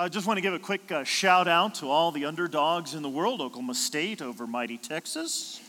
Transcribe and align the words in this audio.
I 0.00 0.08
just 0.08 0.28
want 0.28 0.36
to 0.36 0.42
give 0.42 0.54
a 0.54 0.60
quick 0.60 0.92
uh, 0.92 1.02
shout 1.02 1.48
out 1.48 1.74
to 1.76 1.90
all 1.90 2.12
the 2.12 2.24
underdogs 2.26 2.94
in 2.94 3.02
the 3.02 3.08
world 3.08 3.40
Oklahoma 3.40 3.74
State 3.74 4.22
over 4.22 4.46
mighty 4.46 4.78
Texas. 4.78 5.60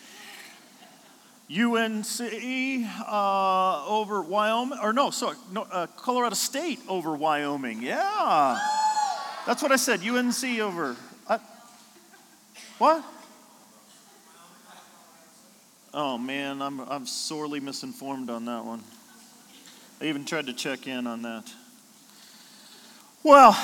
UNC 1.52 2.06
uh, 3.08 3.86
over 3.88 4.22
Wyoming, 4.22 4.78
or 4.84 4.94
no, 4.94 5.10
sorry, 5.10 5.36
no, 5.52 5.64
uh, 5.64 5.88
Colorado 5.98 6.36
State 6.36 6.80
over 6.88 7.16
Wyoming. 7.16 7.82
Yeah. 7.82 8.60
That's 9.48 9.64
what 9.64 9.72
I 9.72 9.78
said. 9.78 10.02
UNC 10.08 10.44
over. 10.60 10.96
Uh, 11.26 11.40
what? 12.78 13.04
Oh 15.92 16.20
man, 16.20 16.62
I'm, 16.62 16.82
I'm 16.82 17.08
sorely 17.08 17.60
misinformed 17.60 18.30
on 18.30 18.46
that 18.46 18.64
one. 18.64 18.84
I 20.00 20.06
even 20.06 20.24
tried 20.24 20.46
to 20.46 20.54
check 20.54 20.86
in 20.86 21.08
on 21.08 21.24
that. 21.24 21.52
Well, 23.24 23.58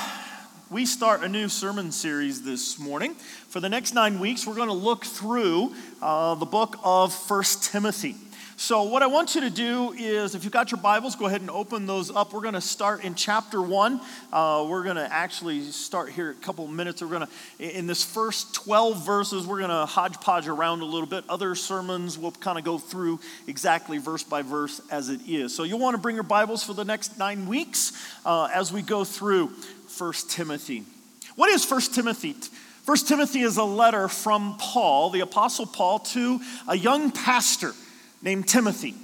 we 0.68 0.84
start 0.84 1.22
a 1.22 1.28
new 1.28 1.48
sermon 1.48 1.92
series 1.92 2.42
this 2.42 2.76
morning. 2.76 3.14
For 3.14 3.60
the 3.60 3.68
next 3.68 3.94
nine 3.94 4.18
weeks, 4.18 4.46
we're 4.46 4.56
going 4.56 4.68
to 4.68 4.74
look 4.74 5.04
through 5.04 5.72
uh, 6.02 6.34
the 6.34 6.46
book 6.46 6.76
of 6.82 7.14
First 7.14 7.70
Timothy. 7.70 8.16
So, 8.58 8.84
what 8.84 9.02
I 9.02 9.06
want 9.06 9.34
you 9.34 9.42
to 9.42 9.50
do 9.50 9.92
is, 9.92 10.34
if 10.34 10.42
you've 10.42 10.52
got 10.52 10.70
your 10.70 10.80
Bibles, 10.80 11.14
go 11.14 11.26
ahead 11.26 11.42
and 11.42 11.50
open 11.50 11.84
those 11.84 12.10
up. 12.10 12.32
We're 12.32 12.40
going 12.40 12.54
to 12.54 12.60
start 12.62 13.04
in 13.04 13.14
chapter 13.14 13.60
one. 13.60 14.00
Uh, 14.32 14.66
we're 14.66 14.82
going 14.82 14.96
to 14.96 15.12
actually 15.12 15.60
start 15.72 16.08
here 16.08 16.30
a 16.30 16.34
couple 16.34 16.66
minutes. 16.66 17.02
We're 17.02 17.08
going 17.08 17.26
to, 17.58 17.78
in 17.78 17.86
this 17.86 18.02
first 18.02 18.54
12 18.54 19.04
verses, 19.04 19.46
we're 19.46 19.58
going 19.58 19.68
to 19.68 19.84
hodgepodge 19.84 20.48
around 20.48 20.80
a 20.80 20.86
little 20.86 21.06
bit. 21.06 21.24
Other 21.28 21.54
sermons 21.54 22.18
will 22.18 22.30
kind 22.30 22.56
of 22.56 22.64
go 22.64 22.78
through 22.78 23.20
exactly 23.46 23.98
verse 23.98 24.22
by 24.22 24.40
verse 24.40 24.80
as 24.90 25.10
it 25.10 25.20
is. 25.28 25.54
So, 25.54 25.64
you'll 25.64 25.78
want 25.78 25.94
to 25.94 26.00
bring 26.00 26.14
your 26.14 26.22
Bibles 26.22 26.64
for 26.64 26.72
the 26.72 26.84
next 26.84 27.18
nine 27.18 27.46
weeks 27.46 27.92
uh, 28.24 28.48
as 28.54 28.72
we 28.72 28.80
go 28.80 29.04
through 29.04 29.48
First 29.86 30.30
Timothy. 30.30 30.84
What 31.34 31.50
is 31.50 31.62
First 31.62 31.94
Timothy? 31.94 32.34
First 32.84 33.06
Timothy 33.06 33.40
is 33.40 33.58
a 33.58 33.64
letter 33.64 34.08
from 34.08 34.56
Paul, 34.56 35.10
the 35.10 35.20
Apostle 35.20 35.66
Paul, 35.66 35.98
to 35.98 36.40
a 36.66 36.74
young 36.74 37.10
pastor 37.10 37.74
named 38.22 38.48
Timothy. 38.48 38.94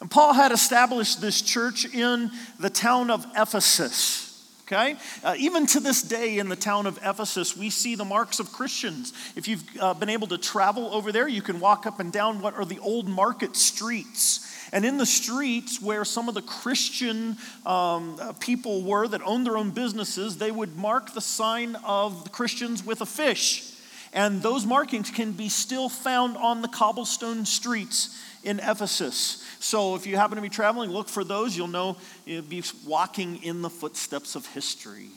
And 0.00 0.10
Paul 0.10 0.32
had 0.32 0.50
established 0.50 1.20
this 1.20 1.42
church 1.42 1.84
in 1.84 2.30
the 2.58 2.70
town 2.70 3.10
of 3.10 3.26
Ephesus. 3.36 4.26
Okay? 4.66 4.96
Uh, 5.24 5.34
even 5.36 5.66
to 5.66 5.80
this 5.80 6.00
day 6.00 6.38
in 6.38 6.48
the 6.48 6.54
town 6.54 6.86
of 6.86 6.96
Ephesus, 7.02 7.56
we 7.56 7.70
see 7.70 7.96
the 7.96 8.04
marks 8.04 8.38
of 8.38 8.52
Christians. 8.52 9.12
If 9.34 9.48
you've 9.48 9.64
uh, 9.80 9.94
been 9.94 10.08
able 10.08 10.28
to 10.28 10.38
travel 10.38 10.94
over 10.94 11.10
there, 11.10 11.26
you 11.26 11.42
can 11.42 11.58
walk 11.58 11.86
up 11.86 11.98
and 11.98 12.12
down 12.12 12.40
what 12.40 12.54
are 12.54 12.64
the 12.64 12.78
old 12.78 13.08
market 13.08 13.56
streets. 13.56 14.46
And 14.72 14.84
in 14.84 14.96
the 14.96 15.06
streets 15.06 15.82
where 15.82 16.04
some 16.04 16.28
of 16.28 16.36
the 16.36 16.42
Christian 16.42 17.36
um, 17.66 18.16
uh, 18.20 18.32
people 18.38 18.82
were 18.82 19.08
that 19.08 19.22
owned 19.22 19.44
their 19.44 19.58
own 19.58 19.72
businesses, 19.72 20.38
they 20.38 20.52
would 20.52 20.76
mark 20.76 21.14
the 21.14 21.20
sign 21.20 21.74
of 21.84 22.22
the 22.22 22.30
Christians 22.30 22.86
with 22.86 23.00
a 23.00 23.06
fish. 23.06 23.74
And 24.12 24.40
those 24.40 24.66
markings 24.66 25.10
can 25.10 25.32
be 25.32 25.48
still 25.48 25.88
found 25.88 26.36
on 26.36 26.62
the 26.62 26.68
cobblestone 26.68 27.44
streets 27.44 28.16
in 28.44 28.58
Ephesus. 28.60 29.44
So 29.58 29.94
if 29.94 30.06
you 30.06 30.16
happen 30.16 30.36
to 30.36 30.42
be 30.42 30.48
traveling, 30.48 30.90
look 30.90 31.08
for 31.08 31.24
those. 31.24 31.56
You'll 31.56 31.68
know 31.68 31.96
you'll 32.24 32.42
be 32.42 32.62
walking 32.86 33.42
in 33.42 33.62
the 33.62 33.70
footsteps 33.70 34.34
of 34.34 34.46
history. 34.46 35.10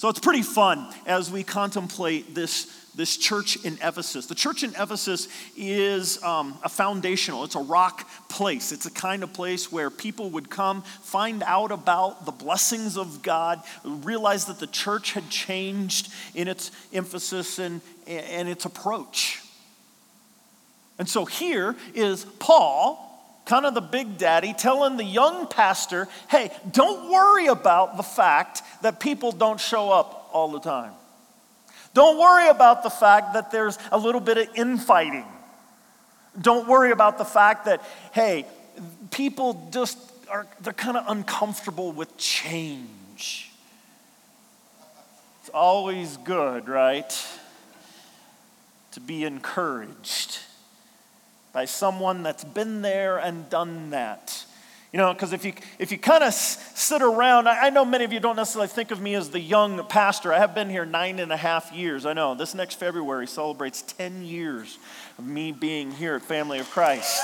So 0.00 0.08
it's 0.08 0.18
pretty 0.18 0.40
fun 0.40 0.90
as 1.04 1.30
we 1.30 1.44
contemplate 1.44 2.34
this, 2.34 2.74
this 2.94 3.18
church 3.18 3.62
in 3.66 3.74
Ephesus. 3.82 4.24
The 4.24 4.34
church 4.34 4.62
in 4.62 4.70
Ephesus 4.70 5.28
is 5.58 6.22
um, 6.22 6.56
a 6.64 6.70
foundational, 6.70 7.44
it's 7.44 7.54
a 7.54 7.60
rock 7.60 8.08
place. 8.30 8.72
It's 8.72 8.86
a 8.86 8.90
kind 8.90 9.22
of 9.22 9.34
place 9.34 9.70
where 9.70 9.90
people 9.90 10.30
would 10.30 10.48
come, 10.48 10.80
find 11.02 11.42
out 11.42 11.70
about 11.70 12.24
the 12.24 12.32
blessings 12.32 12.96
of 12.96 13.20
God, 13.20 13.62
realize 13.84 14.46
that 14.46 14.58
the 14.58 14.68
church 14.68 15.12
had 15.12 15.28
changed 15.28 16.10
in 16.34 16.48
its 16.48 16.70
emphasis 16.94 17.58
and, 17.58 17.82
and 18.06 18.48
its 18.48 18.64
approach. 18.64 19.42
And 21.00 21.08
so 21.08 21.24
here 21.24 21.76
is 21.94 22.26
Paul, 22.40 23.42
kind 23.46 23.64
of 23.64 23.72
the 23.72 23.80
big 23.80 24.18
daddy, 24.18 24.52
telling 24.52 24.98
the 24.98 25.04
young 25.04 25.46
pastor, 25.46 26.06
hey, 26.28 26.50
don't 26.70 27.10
worry 27.10 27.46
about 27.46 27.96
the 27.96 28.02
fact 28.02 28.60
that 28.82 29.00
people 29.00 29.32
don't 29.32 29.58
show 29.58 29.90
up 29.90 30.28
all 30.30 30.48
the 30.50 30.60
time. 30.60 30.92
Don't 31.94 32.18
worry 32.18 32.48
about 32.48 32.82
the 32.82 32.90
fact 32.90 33.32
that 33.32 33.50
there's 33.50 33.78
a 33.90 33.96
little 33.96 34.20
bit 34.20 34.36
of 34.36 34.48
infighting. 34.56 35.24
Don't 36.38 36.68
worry 36.68 36.90
about 36.90 37.16
the 37.16 37.24
fact 37.24 37.64
that, 37.64 37.82
hey, 38.12 38.44
people 39.10 39.70
just 39.72 39.98
are, 40.30 40.46
they're 40.60 40.74
kind 40.74 40.98
of 40.98 41.06
uncomfortable 41.08 41.92
with 41.92 42.14
change. 42.18 43.50
It's 45.40 45.48
always 45.54 46.18
good, 46.18 46.68
right? 46.68 47.26
To 48.92 49.00
be 49.00 49.24
encouraged 49.24 50.40
by 51.52 51.64
someone 51.64 52.22
that's 52.22 52.44
been 52.44 52.82
there 52.82 53.18
and 53.18 53.48
done 53.50 53.90
that. 53.90 54.44
You 54.92 54.98
know, 54.98 55.12
because 55.12 55.32
if 55.32 55.44
you, 55.44 55.52
if 55.78 55.92
you 55.92 55.98
kind 55.98 56.24
of 56.24 56.28
s- 56.28 56.72
sit 56.74 57.00
around, 57.00 57.48
I, 57.48 57.66
I 57.66 57.70
know 57.70 57.84
many 57.84 58.04
of 58.04 58.12
you 58.12 58.18
don't 58.18 58.34
necessarily 58.34 58.66
think 58.66 58.90
of 58.90 59.00
me 59.00 59.14
as 59.14 59.30
the 59.30 59.38
young 59.38 59.86
pastor. 59.86 60.32
I 60.32 60.38
have 60.38 60.52
been 60.52 60.68
here 60.68 60.84
nine 60.84 61.20
and 61.20 61.30
a 61.30 61.36
half 61.36 61.72
years. 61.72 62.04
I 62.04 62.12
know 62.12 62.34
this 62.34 62.56
next 62.56 62.74
February 62.74 63.28
celebrates 63.28 63.82
10 63.82 64.24
years 64.24 64.78
of 65.16 65.26
me 65.26 65.52
being 65.52 65.92
here 65.92 66.16
at 66.16 66.22
Family 66.22 66.58
of 66.58 66.68
Christ. 66.70 67.20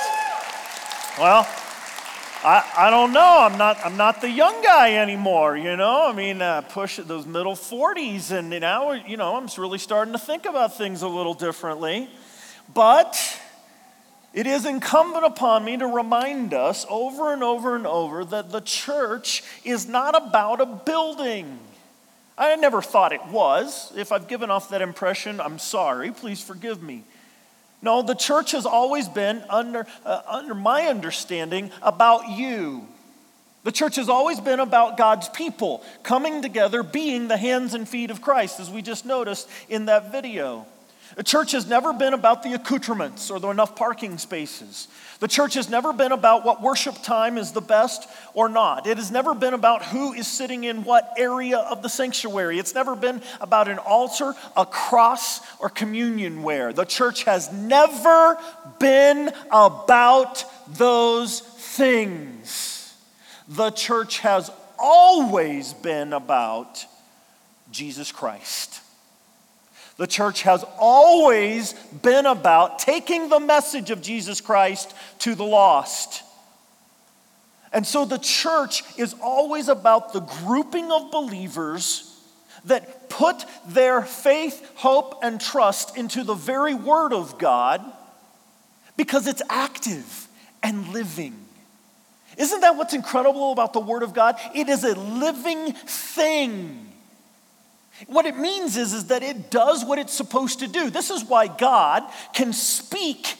Well, 1.18 1.48
I, 2.44 2.62
I 2.76 2.90
don't 2.90 3.12
know. 3.12 3.38
I'm 3.40 3.58
not, 3.58 3.78
I'm 3.84 3.96
not 3.96 4.20
the 4.20 4.30
young 4.30 4.62
guy 4.62 4.94
anymore, 4.94 5.56
you 5.56 5.76
know? 5.76 6.08
I 6.08 6.12
mean, 6.12 6.40
uh, 6.40 6.60
push 6.60 6.98
those 6.98 7.26
middle 7.26 7.56
40s, 7.56 8.30
and 8.30 8.50
now, 8.50 8.92
you 8.92 9.16
know, 9.16 9.34
I'm 9.34 9.48
really 9.58 9.78
starting 9.78 10.12
to 10.12 10.18
think 10.20 10.44
about 10.44 10.76
things 10.76 11.02
a 11.02 11.08
little 11.08 11.34
differently. 11.34 12.08
But 12.72 13.18
it 14.36 14.46
is 14.46 14.66
incumbent 14.66 15.24
upon 15.24 15.64
me 15.64 15.78
to 15.78 15.86
remind 15.86 16.52
us 16.52 16.84
over 16.90 17.32
and 17.32 17.42
over 17.42 17.74
and 17.74 17.86
over 17.86 18.22
that 18.22 18.52
the 18.52 18.60
church 18.60 19.42
is 19.64 19.88
not 19.88 20.14
about 20.14 20.60
a 20.60 20.66
building. 20.66 21.58
I 22.36 22.54
never 22.56 22.82
thought 22.82 23.14
it 23.14 23.26
was. 23.28 23.90
If 23.96 24.12
I've 24.12 24.28
given 24.28 24.50
off 24.50 24.68
that 24.68 24.82
impression, 24.82 25.40
I'm 25.40 25.58
sorry. 25.58 26.10
Please 26.10 26.42
forgive 26.42 26.82
me. 26.82 27.02
No, 27.80 28.02
the 28.02 28.14
church 28.14 28.52
has 28.52 28.66
always 28.66 29.08
been, 29.08 29.42
under, 29.48 29.86
uh, 30.04 30.20
under 30.28 30.54
my 30.54 30.82
understanding, 30.82 31.70
about 31.80 32.28
you. 32.28 32.86
The 33.64 33.72
church 33.72 33.96
has 33.96 34.10
always 34.10 34.38
been 34.38 34.60
about 34.60 34.98
God's 34.98 35.30
people 35.30 35.82
coming 36.02 36.42
together, 36.42 36.82
being 36.82 37.28
the 37.28 37.38
hands 37.38 37.72
and 37.72 37.88
feet 37.88 38.10
of 38.10 38.20
Christ, 38.20 38.60
as 38.60 38.68
we 38.70 38.82
just 38.82 39.06
noticed 39.06 39.48
in 39.70 39.86
that 39.86 40.12
video. 40.12 40.66
The 41.14 41.22
church 41.22 41.52
has 41.52 41.66
never 41.66 41.92
been 41.92 42.12
about 42.12 42.42
the 42.42 42.54
accoutrements 42.54 43.30
or 43.30 43.38
the 43.38 43.48
enough 43.48 43.76
parking 43.76 44.18
spaces. 44.18 44.88
The 45.20 45.28
church 45.28 45.54
has 45.54 45.70
never 45.70 45.92
been 45.92 46.12
about 46.12 46.44
what 46.44 46.60
worship 46.60 47.02
time 47.02 47.38
is 47.38 47.52
the 47.52 47.60
best 47.60 48.08
or 48.34 48.48
not. 48.48 48.86
It 48.86 48.98
has 48.98 49.10
never 49.10 49.34
been 49.34 49.54
about 49.54 49.84
who 49.84 50.12
is 50.12 50.26
sitting 50.26 50.64
in 50.64 50.84
what 50.84 51.14
area 51.16 51.58
of 51.58 51.82
the 51.82 51.88
sanctuary. 51.88 52.58
It's 52.58 52.74
never 52.74 52.96
been 52.96 53.22
about 53.40 53.68
an 53.68 53.78
altar, 53.78 54.34
a 54.56 54.66
cross, 54.66 55.40
or 55.58 55.70
communion 55.70 56.42
ware. 56.42 56.72
The 56.72 56.84
church 56.84 57.24
has 57.24 57.52
never 57.52 58.36
been 58.78 59.30
about 59.50 60.44
those 60.76 61.40
things. 61.40 62.94
The 63.48 63.70
church 63.70 64.18
has 64.18 64.50
always 64.78 65.72
been 65.72 66.12
about 66.12 66.84
Jesus 67.70 68.12
Christ. 68.12 68.80
The 69.96 70.06
church 70.06 70.42
has 70.42 70.64
always 70.78 71.72
been 71.72 72.26
about 72.26 72.78
taking 72.78 73.28
the 73.28 73.40
message 73.40 73.90
of 73.90 74.02
Jesus 74.02 74.40
Christ 74.40 74.94
to 75.20 75.34
the 75.34 75.44
lost. 75.44 76.22
And 77.72 77.86
so 77.86 78.04
the 78.04 78.18
church 78.18 78.82
is 78.98 79.14
always 79.22 79.68
about 79.68 80.12
the 80.12 80.20
grouping 80.20 80.90
of 80.90 81.10
believers 81.10 82.12
that 82.66 83.08
put 83.08 83.44
their 83.68 84.02
faith, 84.02 84.70
hope, 84.74 85.20
and 85.22 85.40
trust 85.40 85.96
into 85.96 86.24
the 86.24 86.34
very 86.34 86.74
Word 86.74 87.12
of 87.12 87.38
God 87.38 87.84
because 88.96 89.26
it's 89.26 89.42
active 89.48 90.28
and 90.62 90.88
living. 90.88 91.34
Isn't 92.36 92.60
that 92.60 92.76
what's 92.76 92.92
incredible 92.92 93.52
about 93.52 93.72
the 93.72 93.80
Word 93.80 94.02
of 94.02 94.12
God? 94.12 94.36
It 94.54 94.68
is 94.68 94.84
a 94.84 94.94
living 94.94 95.72
thing. 95.72 96.85
What 98.06 98.26
it 98.26 98.36
means 98.36 98.76
is, 98.76 98.92
is 98.92 99.06
that 99.06 99.22
it 99.22 99.50
does 99.50 99.84
what 99.84 99.98
it's 99.98 100.12
supposed 100.12 100.60
to 100.60 100.68
do. 100.68 100.90
This 100.90 101.10
is 101.10 101.24
why 101.24 101.46
God 101.46 102.02
can 102.34 102.52
speak 102.52 103.36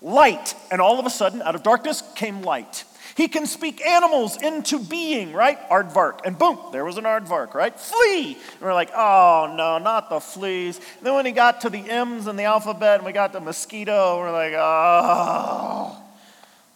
light, 0.00 0.54
and 0.70 0.80
all 0.80 0.98
of 0.98 1.06
a 1.06 1.10
sudden, 1.10 1.42
out 1.42 1.54
of 1.54 1.62
darkness 1.62 2.02
came 2.14 2.42
light. 2.42 2.84
He 3.16 3.26
can 3.26 3.46
speak 3.46 3.84
animals 3.84 4.40
into 4.40 4.78
being, 4.78 5.32
right? 5.32 5.58
Aardvark. 5.70 6.20
And 6.24 6.38
boom, 6.38 6.56
there 6.70 6.84
was 6.84 6.98
an 6.98 7.04
aardvark, 7.04 7.52
right? 7.52 7.78
Flea. 7.78 8.34
And 8.34 8.60
we're 8.60 8.72
like, 8.72 8.92
oh 8.94 9.52
no, 9.56 9.78
not 9.78 10.08
the 10.08 10.20
fleas. 10.20 10.78
And 10.98 11.06
then 11.06 11.14
when 11.14 11.26
he 11.26 11.32
got 11.32 11.62
to 11.62 11.68
the 11.68 11.80
M's 11.90 12.28
in 12.28 12.36
the 12.36 12.44
alphabet 12.44 12.98
and 12.98 13.04
we 13.04 13.10
got 13.10 13.32
the 13.32 13.40
mosquito, 13.40 14.18
we're 14.18 14.30
like, 14.30 14.52
oh, 14.56 16.00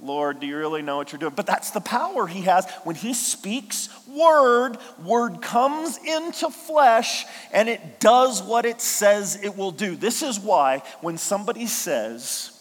Lord, 0.01 0.41
do 0.41 0.49
you 0.49 0.59
really 0.59 0.83
know 0.83 0.97
what 0.97 1.13
you're 1.13 1.21
doing? 1.21 1.35
But 1.37 1.47
that's 1.47 1.71
the 1.71 1.81
power 1.81 2.27
he 2.27 2.41
has. 2.43 2.69
When 2.83 2.97
he 2.97 3.15
speaks, 3.15 3.89
word, 4.17 4.77
word 5.05 5.43
comes 5.43 5.99
into 5.99 6.51
flesh 6.51 7.25
and 7.53 7.69
it 7.69 8.01
does 8.01 8.43
what 8.43 8.65
it 8.65 8.81
says 8.81 9.39
it 9.43 9.57
will 9.57 9.71
do. 9.71 9.97
This 9.97 10.23
is 10.23 10.39
why 10.39 10.83
when 11.01 11.19
somebody 11.19 11.67
says, 11.67 12.59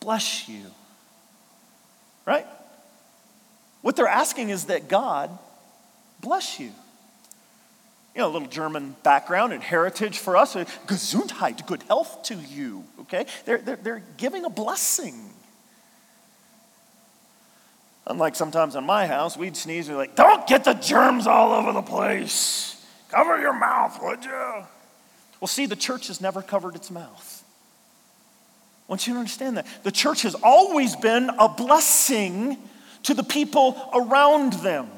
bless 0.00 0.48
you, 0.48 0.64
right? 2.26 2.46
What 3.82 3.96
they're 3.96 4.06
asking 4.06 4.50
is 4.50 4.66
that 4.66 4.88
God 4.88 5.30
bless 6.20 6.60
you. 6.60 6.72
You 8.14 8.22
know, 8.22 8.28
a 8.28 8.32
little 8.32 8.48
German 8.48 8.96
background 9.02 9.52
and 9.52 9.62
heritage 9.62 10.18
for 10.18 10.36
us. 10.36 10.56
Uh, 10.56 10.64
gesundheit, 10.86 11.64
good 11.66 11.82
health 11.84 12.24
to 12.24 12.34
you, 12.34 12.84
okay? 13.02 13.26
They're, 13.44 13.58
they're, 13.58 13.76
they're 13.76 14.02
giving 14.16 14.44
a 14.44 14.50
blessing. 14.50 15.14
Unlike 18.10 18.34
sometimes 18.34 18.74
in 18.74 18.82
my 18.82 19.06
house, 19.06 19.36
we'd 19.36 19.56
sneeze 19.56 19.86
and 19.86 19.94
be 19.94 19.98
like, 19.98 20.16
don't 20.16 20.44
get 20.48 20.64
the 20.64 20.74
germs 20.74 21.28
all 21.28 21.52
over 21.52 21.72
the 21.72 21.80
place. 21.80 22.84
Cover 23.08 23.40
your 23.40 23.52
mouth, 23.52 24.02
would 24.02 24.24
you? 24.24 24.64
Well, 25.40 25.46
see, 25.46 25.66
the 25.66 25.76
church 25.76 26.08
has 26.08 26.20
never 26.20 26.42
covered 26.42 26.74
its 26.74 26.90
mouth. 26.90 27.44
I 28.88 28.92
want 28.92 29.06
you 29.06 29.12
to 29.12 29.20
understand 29.20 29.58
that. 29.58 29.66
The 29.84 29.92
church 29.92 30.22
has 30.22 30.34
always 30.42 30.96
been 30.96 31.30
a 31.38 31.48
blessing 31.48 32.58
to 33.04 33.14
the 33.14 33.22
people 33.22 33.80
around 33.94 34.54
them. 34.54 34.88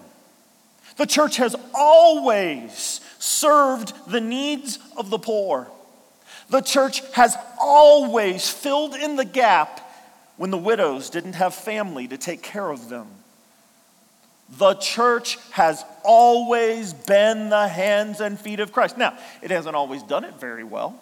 The 0.96 1.06
church 1.06 1.36
has 1.36 1.54
always 1.74 3.02
served 3.18 3.92
the 4.10 4.22
needs 4.22 4.78
of 4.96 5.10
the 5.10 5.18
poor. 5.18 5.70
The 6.48 6.62
church 6.62 7.02
has 7.12 7.36
always 7.60 8.48
filled 8.48 8.94
in 8.94 9.16
the 9.16 9.26
gap 9.26 9.91
when 10.36 10.50
the 10.50 10.58
widows 10.58 11.10
didn't 11.10 11.34
have 11.34 11.54
family 11.54 12.08
to 12.08 12.16
take 12.16 12.42
care 12.42 12.70
of 12.70 12.88
them. 12.88 13.06
The 14.58 14.74
church 14.74 15.38
has 15.52 15.84
always 16.04 16.92
been 16.92 17.48
the 17.48 17.68
hands 17.68 18.20
and 18.20 18.38
feet 18.38 18.60
of 18.60 18.72
Christ. 18.72 18.98
Now, 18.98 19.16
it 19.40 19.50
hasn't 19.50 19.74
always 19.74 20.02
done 20.02 20.24
it 20.24 20.34
very 20.38 20.64
well. 20.64 21.00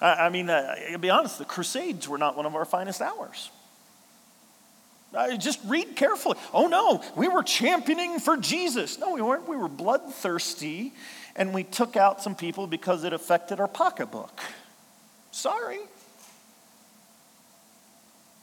I, 0.00 0.28
mean, 0.28 0.48
uh, 0.48 0.76
I'll 0.92 0.98
be 0.98 1.10
honest, 1.10 1.38
the 1.38 1.44
Crusades 1.44 2.08
were 2.08 2.18
not 2.18 2.36
one 2.36 2.46
of 2.46 2.54
our 2.54 2.64
finest 2.64 3.02
hours. 3.02 3.50
Uh, 5.12 5.36
just 5.36 5.58
read 5.66 5.96
carefully. 5.96 6.36
Oh 6.52 6.66
no, 6.66 7.02
we 7.16 7.28
were 7.28 7.42
championing 7.42 8.18
for 8.18 8.36
Jesus. 8.36 8.98
No, 8.98 9.14
we 9.14 9.22
weren't. 9.22 9.48
We 9.48 9.56
were 9.56 9.68
bloodthirsty 9.68 10.92
and 11.34 11.54
we 11.54 11.64
took 11.64 11.96
out 11.96 12.22
some 12.22 12.34
people 12.34 12.66
because 12.66 13.04
it 13.04 13.12
affected 13.12 13.58
our 13.58 13.68
pocketbook. 13.68 14.40
Sorry. 15.30 15.78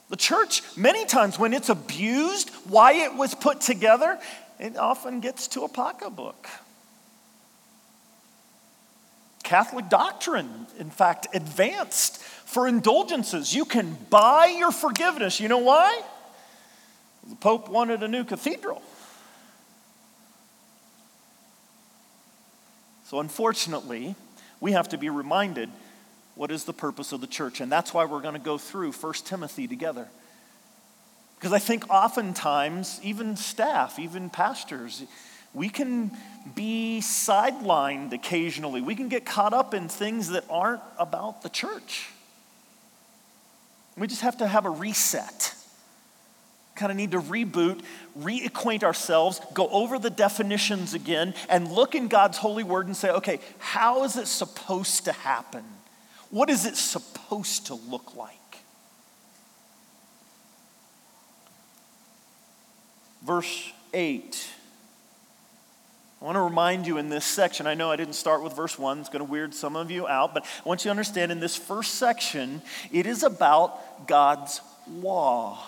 The 0.09 0.15
church, 0.15 0.61
many 0.77 1.05
times 1.05 1.39
when 1.39 1.53
it's 1.53 1.69
abused, 1.69 2.49
why 2.65 2.93
it 2.93 3.15
was 3.15 3.33
put 3.33 3.61
together, 3.61 4.19
it 4.59 4.77
often 4.77 5.19
gets 5.19 5.47
to 5.49 5.63
a 5.63 5.67
pocketbook. 5.67 6.47
Catholic 9.43 9.89
doctrine, 9.89 10.67
in 10.79 10.89
fact, 10.89 11.27
advanced 11.33 12.19
for 12.21 12.67
indulgences. 12.67 13.53
You 13.53 13.65
can 13.65 13.97
buy 14.09 14.55
your 14.57 14.71
forgiveness. 14.71 15.39
You 15.39 15.47
know 15.47 15.59
why? 15.59 16.01
The 17.27 17.35
Pope 17.35 17.69
wanted 17.69 18.03
a 18.03 18.07
new 18.07 18.23
cathedral. 18.23 18.81
So, 23.05 23.19
unfortunately, 23.19 24.15
we 24.59 24.71
have 24.71 24.89
to 24.89 24.97
be 24.97 25.09
reminded 25.09 25.69
what 26.35 26.51
is 26.51 26.65
the 26.65 26.73
purpose 26.73 27.11
of 27.11 27.21
the 27.21 27.27
church? 27.27 27.61
And 27.61 27.71
that's 27.71 27.93
why 27.93 28.05
we're 28.05 28.21
going 28.21 28.33
to 28.33 28.39
go 28.39 28.57
through 28.57 28.91
1 28.91 29.13
Timothy 29.25 29.67
together. 29.67 30.07
Because 31.39 31.53
I 31.53 31.59
think 31.59 31.89
oftentimes, 31.89 32.99
even 33.03 33.35
staff, 33.35 33.99
even 33.99 34.29
pastors, 34.29 35.03
we 35.53 35.69
can 35.69 36.11
be 36.53 36.99
sidelined 37.01 38.11
occasionally. 38.11 38.81
We 38.81 38.95
can 38.95 39.07
get 39.07 39.25
caught 39.25 39.53
up 39.53 39.73
in 39.73 39.87
things 39.87 40.29
that 40.29 40.43
aren't 40.49 40.81
about 40.99 41.41
the 41.41 41.49
church. 41.49 42.09
We 43.97 44.07
just 44.07 44.21
have 44.21 44.37
to 44.37 44.47
have 44.47 44.65
a 44.65 44.69
reset. 44.69 45.53
Kind 46.75 46.91
of 46.91 46.97
need 46.97 47.11
to 47.11 47.21
reboot, 47.21 47.81
reacquaint 48.19 48.83
ourselves, 48.83 49.39
go 49.53 49.69
over 49.69 49.97
the 49.97 50.09
definitions 50.09 50.93
again, 50.93 51.33
and 51.47 51.71
look 51.71 51.95
in 51.95 52.09
God's 52.09 52.37
holy 52.37 52.63
word 52.63 52.87
and 52.87 52.97
say, 52.97 53.09
okay, 53.11 53.39
how 53.59 54.03
is 54.03 54.17
it 54.17 54.27
supposed 54.27 55.05
to 55.05 55.13
happen? 55.13 55.63
What 56.29 56.49
is 56.49 56.65
it 56.65 56.75
supposed 56.75 57.67
to 57.67 57.75
look 57.75 58.15
like? 58.15 58.31
Verse 63.23 63.71
8. 63.93 64.49
I 66.21 66.25
want 66.25 66.35
to 66.37 66.41
remind 66.41 66.87
you 66.87 66.97
in 66.97 67.09
this 67.09 67.25
section, 67.25 67.67
I 67.67 67.73
know 67.73 67.91
I 67.91 67.95
didn't 67.95 68.13
start 68.13 68.41
with 68.41 68.55
verse 68.55 68.79
1, 68.79 68.99
it's 68.99 69.09
going 69.09 69.25
to 69.25 69.29
weird 69.29 69.53
some 69.53 69.75
of 69.75 69.91
you 69.91 70.07
out, 70.07 70.33
but 70.33 70.43
I 70.43 70.67
want 70.67 70.81
you 70.81 70.85
to 70.85 70.91
understand 70.91 71.31
in 71.31 71.39
this 71.39 71.55
first 71.55 71.95
section, 71.95 72.61
it 72.91 73.05
is 73.05 73.23
about 73.23 74.07
God's 74.07 74.61
law. 74.89 75.59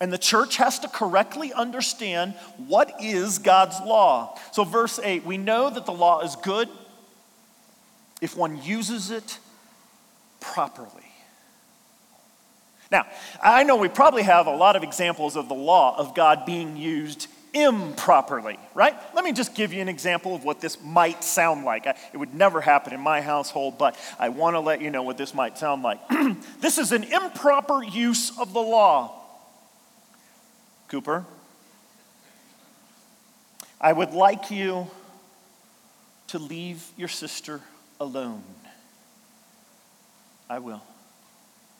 And 0.00 0.12
the 0.12 0.18
church 0.18 0.56
has 0.56 0.80
to 0.80 0.88
correctly 0.88 1.52
understand 1.52 2.34
what 2.56 2.92
is 3.00 3.38
God's 3.38 3.78
law. 3.80 4.36
So, 4.50 4.64
verse 4.64 4.98
8, 4.98 5.24
we 5.24 5.36
know 5.36 5.70
that 5.70 5.86
the 5.86 5.92
law 5.92 6.22
is 6.22 6.34
good 6.36 6.68
if 8.20 8.36
one 8.36 8.60
uses 8.64 9.12
it 9.12 9.38
properly. 10.42 11.02
Now, 12.90 13.06
I 13.42 13.62
know 13.64 13.76
we 13.76 13.88
probably 13.88 14.22
have 14.22 14.46
a 14.46 14.54
lot 14.54 14.76
of 14.76 14.82
examples 14.82 15.34
of 15.34 15.48
the 15.48 15.54
law 15.54 15.96
of 15.96 16.14
God 16.14 16.44
being 16.44 16.76
used 16.76 17.26
improperly, 17.54 18.58
right? 18.74 18.94
Let 19.14 19.24
me 19.24 19.32
just 19.32 19.54
give 19.54 19.72
you 19.72 19.80
an 19.80 19.88
example 19.88 20.34
of 20.34 20.44
what 20.44 20.60
this 20.60 20.82
might 20.82 21.24
sound 21.24 21.64
like. 21.64 21.86
It 21.86 22.16
would 22.16 22.34
never 22.34 22.60
happen 22.60 22.92
in 22.92 23.00
my 23.00 23.22
household, 23.22 23.78
but 23.78 23.96
I 24.18 24.28
want 24.28 24.54
to 24.54 24.60
let 24.60 24.82
you 24.82 24.90
know 24.90 25.02
what 25.02 25.16
this 25.16 25.32
might 25.32 25.56
sound 25.56 25.82
like. 25.82 26.00
this 26.60 26.76
is 26.76 26.92
an 26.92 27.04
improper 27.04 27.82
use 27.82 28.38
of 28.38 28.52
the 28.52 28.60
law. 28.60 29.18
Cooper, 30.88 31.24
I 33.80 33.92
would 33.92 34.12
like 34.12 34.50
you 34.50 34.88
to 36.28 36.38
leave 36.38 36.84
your 36.96 37.08
sister 37.08 37.60
alone. 38.00 38.42
I 40.52 40.58
will. 40.58 40.82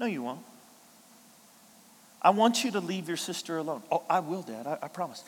No, 0.01 0.07
you 0.07 0.23
won't. 0.23 0.41
I 2.23 2.31
want 2.31 2.65
you 2.65 2.71
to 2.71 2.81
leave 2.81 3.07
your 3.07 3.19
sister 3.19 3.59
alone. 3.59 3.83
Oh, 3.93 4.03
I 4.09 4.21
will, 4.21 4.41
Dad. 4.41 4.67
I, 4.67 4.79
I 4.81 4.89
promise. 4.89 5.25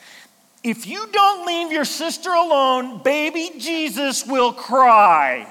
If 0.63 0.87
you 0.87 1.05
don't 1.11 1.45
leave 1.45 1.71
your 1.71 1.85
sister 1.85 2.31
alone, 2.31 3.03
baby 3.03 3.51
Jesus 3.59 4.25
will 4.25 4.51
cry. 4.51 5.47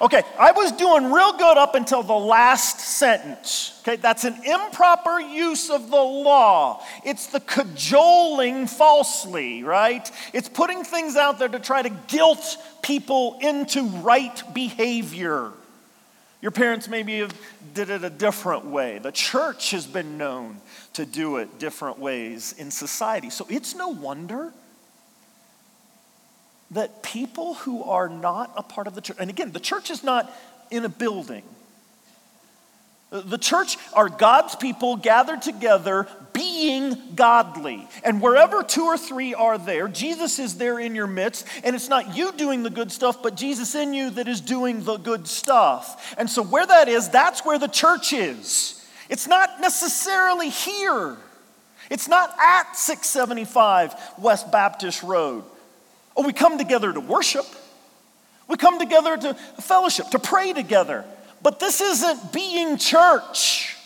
Okay, 0.00 0.22
I 0.38 0.52
was 0.52 0.70
doing 0.70 1.10
real 1.10 1.32
good 1.32 1.56
up 1.56 1.74
until 1.74 2.04
the 2.04 2.12
last 2.12 2.78
sentence. 2.78 3.80
Okay, 3.82 3.96
that's 3.96 4.22
an 4.22 4.44
improper 4.44 5.18
use 5.18 5.70
of 5.70 5.90
the 5.90 5.96
law. 5.96 6.84
It's 7.04 7.26
the 7.26 7.40
cajoling 7.40 8.68
falsely, 8.68 9.64
right? 9.64 10.08
It's 10.32 10.48
putting 10.48 10.84
things 10.84 11.16
out 11.16 11.40
there 11.40 11.48
to 11.48 11.58
try 11.58 11.82
to 11.82 11.90
guilt 12.06 12.58
people 12.80 13.38
into 13.40 13.88
right 13.88 14.40
behavior. 14.54 15.50
Your 16.42 16.50
parents 16.50 16.88
maybe 16.88 17.20
have 17.20 17.32
did 17.72 17.88
it 17.88 18.02
a 18.02 18.10
different 18.10 18.66
way. 18.66 18.98
The 18.98 19.12
church 19.12 19.70
has 19.70 19.86
been 19.86 20.18
known 20.18 20.60
to 20.94 21.06
do 21.06 21.36
it 21.36 21.60
different 21.60 22.00
ways 22.00 22.52
in 22.58 22.72
society. 22.72 23.30
So 23.30 23.46
it's 23.48 23.76
no 23.76 23.88
wonder 23.88 24.52
that 26.72 27.02
people 27.04 27.54
who 27.54 27.84
are 27.84 28.08
not 28.08 28.52
a 28.56 28.62
part 28.62 28.88
of 28.88 28.96
the 28.96 29.00
church, 29.00 29.18
and 29.20 29.30
again, 29.30 29.52
the 29.52 29.60
church 29.60 29.88
is 29.88 30.02
not 30.02 30.32
in 30.70 30.84
a 30.84 30.88
building. 30.88 31.44
The 33.12 33.36
church 33.36 33.76
are 33.92 34.08
God's 34.08 34.56
people 34.56 34.96
gathered 34.96 35.42
together 35.42 36.08
being 36.32 36.96
godly. 37.14 37.86
And 38.04 38.22
wherever 38.22 38.62
two 38.62 38.84
or 38.84 38.96
three 38.96 39.34
are 39.34 39.58
there, 39.58 39.86
Jesus 39.86 40.38
is 40.38 40.56
there 40.56 40.78
in 40.78 40.94
your 40.94 41.06
midst. 41.06 41.46
And 41.62 41.76
it's 41.76 41.90
not 41.90 42.16
you 42.16 42.32
doing 42.32 42.62
the 42.62 42.70
good 42.70 42.90
stuff, 42.90 43.22
but 43.22 43.34
Jesus 43.36 43.74
in 43.74 43.92
you 43.92 44.08
that 44.10 44.28
is 44.28 44.40
doing 44.40 44.84
the 44.84 44.96
good 44.96 45.28
stuff. 45.28 46.14
And 46.16 46.30
so, 46.30 46.42
where 46.42 46.64
that 46.64 46.88
is, 46.88 47.10
that's 47.10 47.44
where 47.44 47.58
the 47.58 47.68
church 47.68 48.14
is. 48.14 48.82
It's 49.10 49.28
not 49.28 49.60
necessarily 49.60 50.48
here, 50.48 51.18
it's 51.90 52.08
not 52.08 52.34
at 52.40 52.74
675 52.78 53.94
West 54.16 54.50
Baptist 54.50 55.02
Road. 55.02 55.44
Oh, 56.16 56.26
we 56.26 56.32
come 56.32 56.56
together 56.56 56.90
to 56.90 57.00
worship, 57.00 57.44
we 58.48 58.56
come 58.56 58.78
together 58.78 59.18
to 59.18 59.34
fellowship, 59.60 60.08
to 60.12 60.18
pray 60.18 60.54
together. 60.54 61.04
But 61.42 61.58
this 61.58 61.80
isn't 61.80 62.32
being 62.32 62.78
church. 62.78 63.76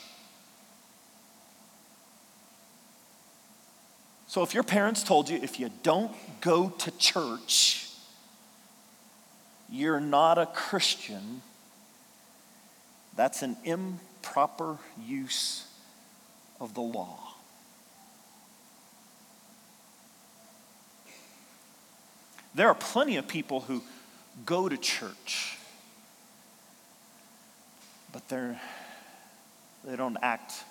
So 4.26 4.42
if 4.42 4.52
your 4.52 4.62
parents 4.62 5.02
told 5.02 5.30
you, 5.30 5.38
if 5.42 5.58
you 5.58 5.70
don't 5.82 6.12
go 6.42 6.68
to 6.68 6.90
church, 6.98 7.88
you're 9.70 10.00
not 10.00 10.36
a 10.36 10.44
Christian, 10.44 11.40
that's 13.16 13.42
an 13.42 13.56
improper 13.64 14.76
use 15.02 15.66
of 16.60 16.74
the 16.74 16.82
law. 16.82 17.18
There 22.54 22.68
are 22.68 22.74
plenty 22.74 23.16
of 23.16 23.26
people 23.26 23.60
who 23.60 23.82
go 24.44 24.68
to 24.68 24.76
church 24.76 25.56
but 28.16 28.26
they're, 28.30 28.58
they 29.84 29.94
don't 29.94 30.16
act 30.22 30.64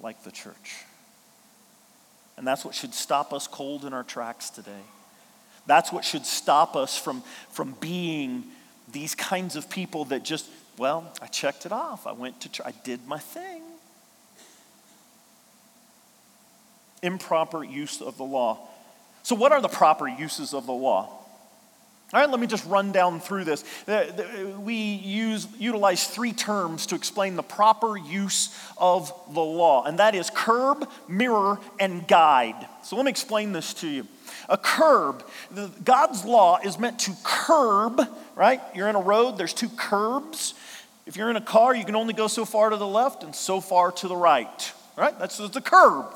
like 0.00 0.24
the 0.24 0.30
church. 0.30 0.86
And 2.38 2.46
that's 2.46 2.64
what 2.64 2.74
should 2.74 2.94
stop 2.94 3.34
us 3.34 3.46
cold 3.46 3.84
in 3.84 3.92
our 3.92 4.04
tracks 4.04 4.48
today. 4.48 4.80
That's 5.66 5.92
what 5.92 6.02
should 6.02 6.24
stop 6.24 6.76
us 6.76 6.96
from, 6.96 7.22
from 7.50 7.76
being 7.78 8.44
these 8.90 9.14
kinds 9.14 9.54
of 9.54 9.68
people 9.68 10.06
that 10.06 10.24
just, 10.24 10.46
well, 10.78 11.12
I 11.20 11.26
checked 11.26 11.66
it 11.66 11.72
off. 11.72 12.06
I 12.06 12.12
went 12.12 12.40
to 12.40 12.48
church. 12.48 12.66
I 12.66 12.72
did 12.84 13.06
my 13.06 13.18
thing. 13.18 13.60
Improper 17.02 17.62
use 17.62 18.00
of 18.00 18.16
the 18.16 18.24
law. 18.24 18.66
So, 19.24 19.36
what 19.36 19.52
are 19.52 19.60
the 19.60 19.68
proper 19.68 20.08
uses 20.08 20.54
of 20.54 20.64
the 20.64 20.72
law? 20.72 21.19
All 22.12 22.18
right, 22.18 22.28
let 22.28 22.40
me 22.40 22.48
just 22.48 22.66
run 22.66 22.90
down 22.90 23.20
through 23.20 23.44
this. 23.44 23.64
We 24.58 24.74
use, 24.74 25.46
utilize 25.60 26.08
three 26.08 26.32
terms 26.32 26.86
to 26.86 26.96
explain 26.96 27.36
the 27.36 27.44
proper 27.44 27.96
use 27.96 28.52
of 28.76 29.12
the 29.32 29.40
law, 29.40 29.84
and 29.84 30.00
that 30.00 30.16
is 30.16 30.28
curb, 30.28 30.88
mirror, 31.06 31.60
and 31.78 32.08
guide. 32.08 32.66
So 32.82 32.96
let 32.96 33.04
me 33.04 33.10
explain 33.10 33.52
this 33.52 33.74
to 33.74 33.88
you. 33.88 34.08
A 34.48 34.58
curb, 34.58 35.24
God's 35.84 36.24
law 36.24 36.58
is 36.64 36.80
meant 36.80 36.98
to 37.00 37.12
curb, 37.22 38.00
right? 38.34 38.60
You're 38.74 38.88
in 38.88 38.96
a 38.96 39.00
road, 39.00 39.38
there's 39.38 39.54
two 39.54 39.68
curbs. 39.68 40.54
If 41.06 41.16
you're 41.16 41.30
in 41.30 41.36
a 41.36 41.40
car, 41.40 41.76
you 41.76 41.84
can 41.84 41.94
only 41.94 42.14
go 42.14 42.26
so 42.26 42.44
far 42.44 42.70
to 42.70 42.76
the 42.76 42.86
left 42.86 43.22
and 43.22 43.32
so 43.34 43.60
far 43.60 43.92
to 43.92 44.08
the 44.08 44.16
right, 44.16 44.72
right? 44.96 45.16
That's 45.16 45.38
the 45.38 45.60
curb. 45.60 46.06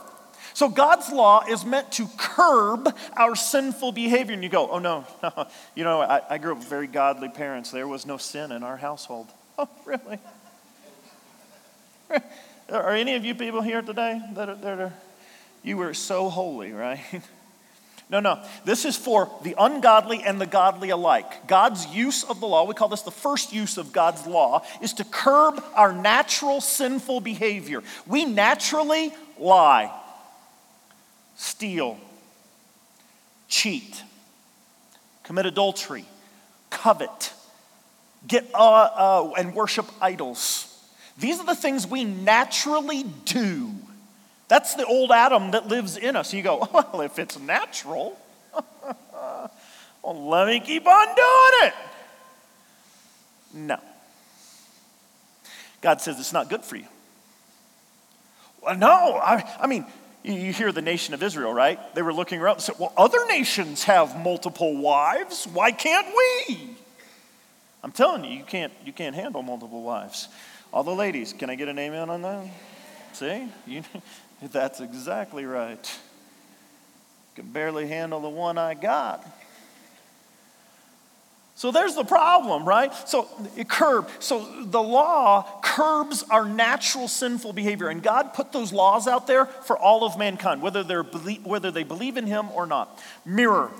So 0.54 0.68
God's 0.68 1.10
law 1.10 1.44
is 1.48 1.64
meant 1.64 1.90
to 1.92 2.06
curb 2.16 2.88
our 3.16 3.34
sinful 3.34 3.90
behavior. 3.90 4.34
And 4.34 4.42
you 4.42 4.48
go, 4.48 4.70
oh 4.70 4.78
no, 4.78 5.04
you 5.74 5.82
know, 5.82 6.00
I, 6.00 6.22
I 6.30 6.38
grew 6.38 6.52
up 6.52 6.58
with 6.58 6.68
very 6.68 6.86
godly 6.86 7.28
parents. 7.28 7.72
There 7.72 7.88
was 7.88 8.06
no 8.06 8.16
sin 8.16 8.52
in 8.52 8.62
our 8.62 8.78
household. 8.78 9.28
Oh, 9.56 9.68
really? 9.84 10.18
Are 12.72 12.90
any 12.90 13.14
of 13.14 13.24
you 13.24 13.36
people 13.36 13.62
here 13.62 13.82
today 13.82 14.20
that 14.32 14.48
are, 14.48 14.56
that 14.56 14.80
are 14.80 14.92
you 15.62 15.76
were 15.76 15.94
so 15.94 16.28
holy, 16.28 16.72
right? 16.72 16.98
No, 18.10 18.18
no. 18.18 18.42
This 18.64 18.84
is 18.84 18.96
for 18.96 19.30
the 19.44 19.54
ungodly 19.56 20.24
and 20.24 20.40
the 20.40 20.46
godly 20.46 20.90
alike. 20.90 21.46
God's 21.46 21.86
use 21.86 22.24
of 22.24 22.40
the 22.40 22.48
law, 22.48 22.64
we 22.64 22.74
call 22.74 22.88
this 22.88 23.02
the 23.02 23.12
first 23.12 23.52
use 23.52 23.78
of 23.78 23.92
God's 23.92 24.26
law, 24.26 24.64
is 24.82 24.92
to 24.94 25.04
curb 25.04 25.62
our 25.74 25.92
natural 25.92 26.60
sinful 26.60 27.20
behavior. 27.20 27.84
We 28.08 28.24
naturally 28.24 29.12
lie 29.38 29.92
steal, 31.36 31.98
cheat, 33.48 34.02
commit 35.22 35.46
adultery, 35.46 36.04
covet, 36.70 37.32
get 38.26 38.48
uh, 38.54 38.58
uh, 38.58 39.32
and 39.36 39.54
worship 39.54 39.86
idols. 40.00 40.70
These 41.18 41.40
are 41.40 41.46
the 41.46 41.54
things 41.54 41.86
we 41.86 42.04
naturally 42.04 43.04
do. 43.24 43.72
That's 44.48 44.74
the 44.74 44.84
old 44.84 45.10
Adam 45.10 45.52
that 45.52 45.68
lives 45.68 45.96
in 45.96 46.16
us. 46.16 46.32
You 46.32 46.42
go, 46.42 46.68
well, 46.72 47.00
if 47.00 47.18
it's 47.18 47.38
natural, 47.38 48.18
well, 50.02 50.28
let 50.28 50.48
me 50.48 50.60
keep 50.60 50.86
on 50.86 51.06
doing 51.06 51.68
it. 51.68 51.74
No. 53.54 53.78
God 55.80 56.00
says 56.00 56.18
it's 56.18 56.32
not 56.32 56.48
good 56.48 56.64
for 56.64 56.76
you. 56.76 56.86
Well, 58.62 58.76
no, 58.76 59.16
I, 59.16 59.44
I 59.60 59.66
mean, 59.66 59.84
you 60.24 60.52
hear 60.52 60.72
the 60.72 60.82
nation 60.82 61.12
of 61.12 61.22
Israel, 61.22 61.52
right? 61.52 61.94
They 61.94 62.02
were 62.02 62.14
looking 62.14 62.40
around 62.40 62.54
and 62.54 62.62
said, 62.62 62.76
Well, 62.78 62.92
other 62.96 63.26
nations 63.26 63.84
have 63.84 64.18
multiple 64.18 64.76
wives. 64.76 65.46
Why 65.46 65.70
can't 65.70 66.06
we? 66.16 66.76
I'm 67.82 67.92
telling 67.92 68.24
you, 68.24 68.30
you 68.38 68.44
can't, 68.44 68.72
you 68.84 68.92
can't 68.94 69.14
handle 69.14 69.42
multiple 69.42 69.82
wives. 69.82 70.28
All 70.72 70.82
the 70.82 70.94
ladies, 70.94 71.34
can 71.34 71.50
I 71.50 71.54
get 71.54 71.68
an 71.68 71.78
amen 71.78 72.08
on 72.08 72.22
that? 72.22 72.46
See? 73.12 73.46
You, 73.66 73.82
that's 74.42 74.80
exactly 74.80 75.44
right. 75.44 75.98
Can 77.36 77.50
barely 77.50 77.86
handle 77.86 78.20
the 78.20 78.28
one 78.28 78.56
I 78.56 78.72
got. 78.74 79.26
So 81.56 81.70
there's 81.70 81.94
the 81.94 82.04
problem, 82.04 82.66
right? 82.66 82.92
So 83.08 83.28
it 83.56 83.68
curb. 83.68 84.08
So 84.18 84.64
the 84.64 84.82
law 84.82 85.60
curbs 85.62 86.24
our 86.28 86.44
natural 86.44 87.06
sinful 87.06 87.52
behavior, 87.52 87.88
and 87.88 88.02
God 88.02 88.34
put 88.34 88.50
those 88.50 88.72
laws 88.72 89.06
out 89.06 89.26
there 89.28 89.46
for 89.46 89.78
all 89.78 90.04
of 90.04 90.18
mankind, 90.18 90.62
whether 90.62 90.82
they're 90.82 91.04
whether 91.04 91.70
they 91.70 91.84
believe 91.84 92.16
in 92.16 92.26
Him 92.26 92.50
or 92.50 92.66
not. 92.66 93.00
Mirror. 93.24 93.70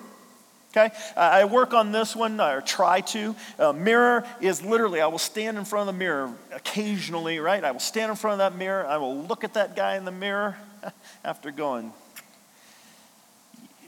Okay, 0.76 0.92
I 1.16 1.44
work 1.44 1.72
on 1.72 1.92
this 1.92 2.16
one 2.16 2.40
or 2.40 2.60
try 2.60 3.00
to. 3.00 3.36
Uh, 3.60 3.72
mirror 3.72 4.24
is 4.40 4.64
literally 4.64 5.00
I 5.00 5.06
will 5.06 5.18
stand 5.18 5.56
in 5.56 5.64
front 5.64 5.88
of 5.88 5.94
the 5.94 5.98
mirror 5.98 6.32
occasionally, 6.52 7.38
right? 7.38 7.62
I 7.62 7.70
will 7.70 7.78
stand 7.78 8.10
in 8.10 8.16
front 8.16 8.40
of 8.40 8.52
that 8.52 8.58
mirror. 8.58 8.84
I 8.84 8.96
will 8.96 9.16
look 9.16 9.44
at 9.44 9.54
that 9.54 9.76
guy 9.76 9.96
in 9.96 10.04
the 10.04 10.10
mirror 10.10 10.56
after 11.24 11.52
going, 11.52 11.92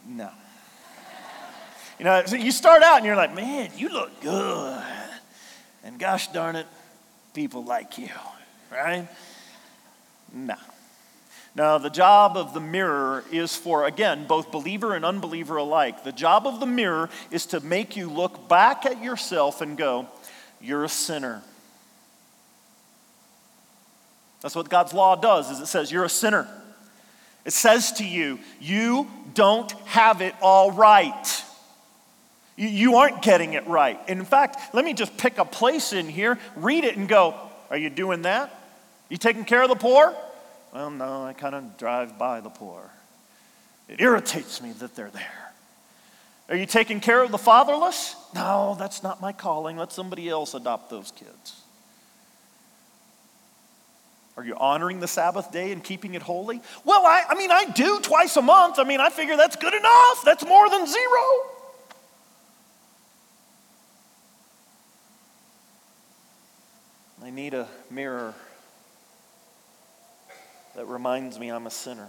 no. 0.08 0.30
You 1.98 2.04
know, 2.04 2.22
so 2.26 2.36
you 2.36 2.52
start 2.52 2.82
out 2.82 2.98
and 2.98 3.06
you're 3.06 3.16
like, 3.16 3.34
man, 3.34 3.70
you 3.76 3.88
look 3.88 4.20
good. 4.20 4.82
And 5.82 5.98
gosh 5.98 6.28
darn 6.28 6.56
it, 6.56 6.66
people 7.32 7.64
like 7.64 7.96
you, 7.96 8.08
right? 8.70 9.08
No. 10.32 10.56
Now, 11.54 11.78
the 11.78 11.88
job 11.88 12.36
of 12.36 12.52
the 12.52 12.60
mirror 12.60 13.24
is 13.32 13.56
for, 13.56 13.86
again, 13.86 14.26
both 14.26 14.52
believer 14.52 14.94
and 14.94 15.06
unbeliever 15.06 15.56
alike. 15.56 16.04
The 16.04 16.12
job 16.12 16.46
of 16.46 16.60
the 16.60 16.66
mirror 16.66 17.08
is 17.30 17.46
to 17.46 17.60
make 17.60 17.96
you 17.96 18.10
look 18.10 18.46
back 18.46 18.84
at 18.84 19.02
yourself 19.02 19.62
and 19.62 19.78
go, 19.78 20.06
you're 20.60 20.84
a 20.84 20.88
sinner. 20.88 21.42
That's 24.42 24.54
what 24.54 24.68
God's 24.68 24.92
law 24.92 25.16
does, 25.16 25.50
is 25.50 25.60
it 25.60 25.66
says, 25.66 25.90
you're 25.90 26.04
a 26.04 26.10
sinner. 26.10 26.46
It 27.46 27.54
says 27.54 27.92
to 27.92 28.04
you, 28.04 28.38
you 28.60 29.08
don't 29.32 29.70
have 29.86 30.20
it 30.20 30.34
all 30.42 30.72
right. 30.72 31.42
You 32.56 32.96
aren't 32.96 33.20
getting 33.20 33.52
it 33.52 33.66
right. 33.66 34.00
In 34.08 34.24
fact, 34.24 34.74
let 34.74 34.84
me 34.84 34.94
just 34.94 35.16
pick 35.18 35.38
a 35.38 35.44
place 35.44 35.92
in 35.92 36.08
here, 36.08 36.38
read 36.56 36.84
it, 36.84 36.96
and 36.96 37.06
go, 37.06 37.34
Are 37.70 37.76
you 37.76 37.90
doing 37.90 38.22
that? 38.22 38.50
You 39.08 39.18
taking 39.18 39.44
care 39.44 39.62
of 39.62 39.68
the 39.68 39.76
poor? 39.76 40.14
Well, 40.72 40.90
no, 40.90 41.24
I 41.24 41.32
kind 41.32 41.54
of 41.54 41.76
drive 41.76 42.18
by 42.18 42.40
the 42.40 42.50
poor. 42.50 42.90
It 43.88 44.00
irritates 44.00 44.60
me 44.62 44.72
that 44.72 44.96
they're 44.96 45.10
there. 45.10 45.52
Are 46.48 46.56
you 46.56 46.66
taking 46.66 47.00
care 47.00 47.22
of 47.22 47.30
the 47.30 47.38
fatherless? 47.38 48.14
No, 48.34 48.76
that's 48.78 49.02
not 49.02 49.20
my 49.20 49.32
calling. 49.32 49.76
Let 49.76 49.92
somebody 49.92 50.28
else 50.28 50.54
adopt 50.54 50.90
those 50.90 51.12
kids. 51.12 51.62
Are 54.36 54.44
you 54.44 54.54
honoring 54.56 55.00
the 55.00 55.08
Sabbath 55.08 55.50
day 55.50 55.72
and 55.72 55.82
keeping 55.82 56.14
it 56.14 56.22
holy? 56.22 56.60
Well, 56.84 57.04
I, 57.06 57.24
I 57.28 57.34
mean, 57.36 57.50
I 57.50 57.64
do 57.64 58.00
twice 58.00 58.36
a 58.36 58.42
month. 58.42 58.78
I 58.78 58.84
mean, 58.84 59.00
I 59.00 59.08
figure 59.08 59.36
that's 59.36 59.56
good 59.56 59.74
enough. 59.74 60.22
That's 60.24 60.44
more 60.44 60.68
than 60.68 60.86
zero. 60.86 61.22
I 67.26 67.30
need 67.30 67.54
a 67.54 67.66
mirror 67.90 68.34
that 70.76 70.86
reminds 70.86 71.40
me 71.40 71.48
I'm 71.48 71.66
a 71.66 71.72
sinner. 71.72 72.06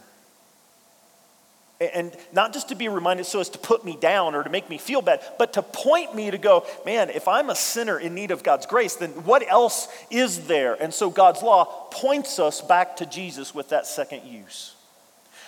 And 1.82 2.16
not 2.32 2.54
just 2.54 2.70
to 2.70 2.76
be 2.76 2.88
reminded 2.88 3.26
so 3.26 3.40
as 3.40 3.50
to 3.50 3.58
put 3.58 3.84
me 3.84 3.98
down 4.00 4.36
or 4.36 4.44
to 4.44 4.50
make 4.52 4.70
me 4.70 4.78
feel 4.78 5.02
bad, 5.02 5.22
but 5.40 5.54
to 5.54 5.64
point 5.64 6.14
me 6.14 6.30
to 6.30 6.38
go, 6.38 6.68
man, 6.86 7.10
if 7.10 7.28
I'm 7.28 7.50
a 7.50 7.56
sinner 7.56 7.98
in 7.98 8.14
need 8.14 8.30
of 8.30 8.44
God's 8.44 8.68
grace, 8.68 8.96
then 8.96 9.10
what 9.26 9.42
else 9.50 9.88
is 10.12 10.46
there? 10.46 10.76
And 10.76 10.94
so 10.94 11.10
God's 11.10 11.42
law 11.42 11.66
points 11.90 12.38
us 12.38 12.62
back 12.62 12.98
to 12.98 13.08
Jesus 13.08 13.56
with 13.56 13.70
that 13.70 13.88
second 13.88 14.24
use. 14.24 14.76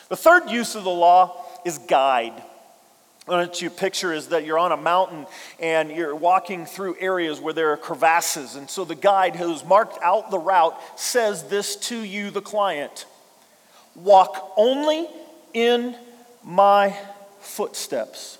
The 0.07 0.17
third 0.17 0.49
use 0.49 0.73
of 0.73 0.83
the 0.83 0.89
law 0.89 1.45
is 1.63 1.77
guide. 1.77 2.41
What 3.29 3.61
you 3.61 3.69
picture 3.69 4.11
is 4.11 4.29
that 4.29 4.43
you're 4.43 4.57
on 4.57 4.71
a 4.71 4.77
mountain 4.77 5.27
and 5.59 5.91
you're 5.91 6.15
walking 6.15 6.65
through 6.65 6.95
areas 6.99 7.39
where 7.39 7.53
there 7.53 7.71
are 7.71 7.77
crevasses. 7.77 8.55
And 8.55 8.67
so 8.67 8.85
the 8.85 8.95
guide 8.95 9.35
who's 9.35 9.63
marked 9.63 10.01
out 10.01 10.31
the 10.31 10.39
route 10.39 10.79
says 10.99 11.43
this 11.43 11.75
to 11.75 11.97
you, 11.97 12.31
the 12.31 12.41
client 12.41 13.05
Walk 13.95 14.53
only 14.55 15.07
in 15.53 15.95
my 16.43 16.95
footsteps. 17.41 18.37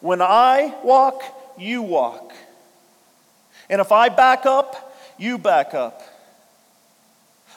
When 0.00 0.20
I 0.20 0.74
walk, 0.84 1.22
you 1.58 1.82
walk. 1.82 2.32
And 3.70 3.80
if 3.80 3.92
I 3.92 4.10
back 4.10 4.46
up, 4.46 4.94
you 5.18 5.38
back 5.38 5.74
up. 5.74 6.02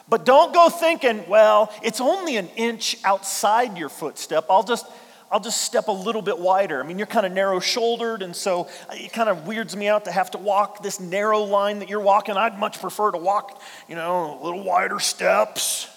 But 0.08 0.24
don't 0.24 0.52
go 0.52 0.68
thinking, 0.68 1.28
well, 1.28 1.72
it's 1.84 2.00
only 2.00 2.36
an 2.36 2.48
inch 2.56 2.96
outside 3.04 3.78
your 3.78 3.88
footstep. 3.88 4.46
I'll 4.50 4.64
just 4.64 4.86
I'll 5.30 5.40
just 5.40 5.62
step 5.62 5.86
a 5.86 5.92
little 5.92 6.22
bit 6.22 6.38
wider. 6.38 6.82
I 6.82 6.86
mean, 6.86 6.98
you're 6.98 7.06
kind 7.06 7.24
of 7.24 7.30
narrow 7.32 7.60
shouldered, 7.60 8.22
and 8.22 8.34
so 8.34 8.62
uh, 8.88 8.94
it 8.94 9.12
kind 9.12 9.28
of 9.28 9.46
weirds 9.46 9.76
me 9.76 9.86
out 9.86 10.06
to 10.06 10.12
have 10.12 10.32
to 10.32 10.38
walk 10.38 10.82
this 10.82 10.98
narrow 10.98 11.42
line 11.44 11.78
that 11.78 11.88
you're 11.88 12.00
walking. 12.00 12.36
I'd 12.36 12.58
much 12.58 12.80
prefer 12.80 13.12
to 13.12 13.18
walk, 13.18 13.62
you 13.88 13.94
know, 13.94 14.40
a 14.40 14.44
little 14.44 14.64
wider 14.64 14.98
steps. 14.98 15.88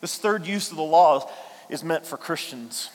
This 0.00 0.16
third 0.16 0.46
use 0.46 0.70
of 0.70 0.76
the 0.76 0.82
law 0.82 1.28
is 1.68 1.82
meant 1.82 2.06
for 2.06 2.16
Christians. 2.16 2.90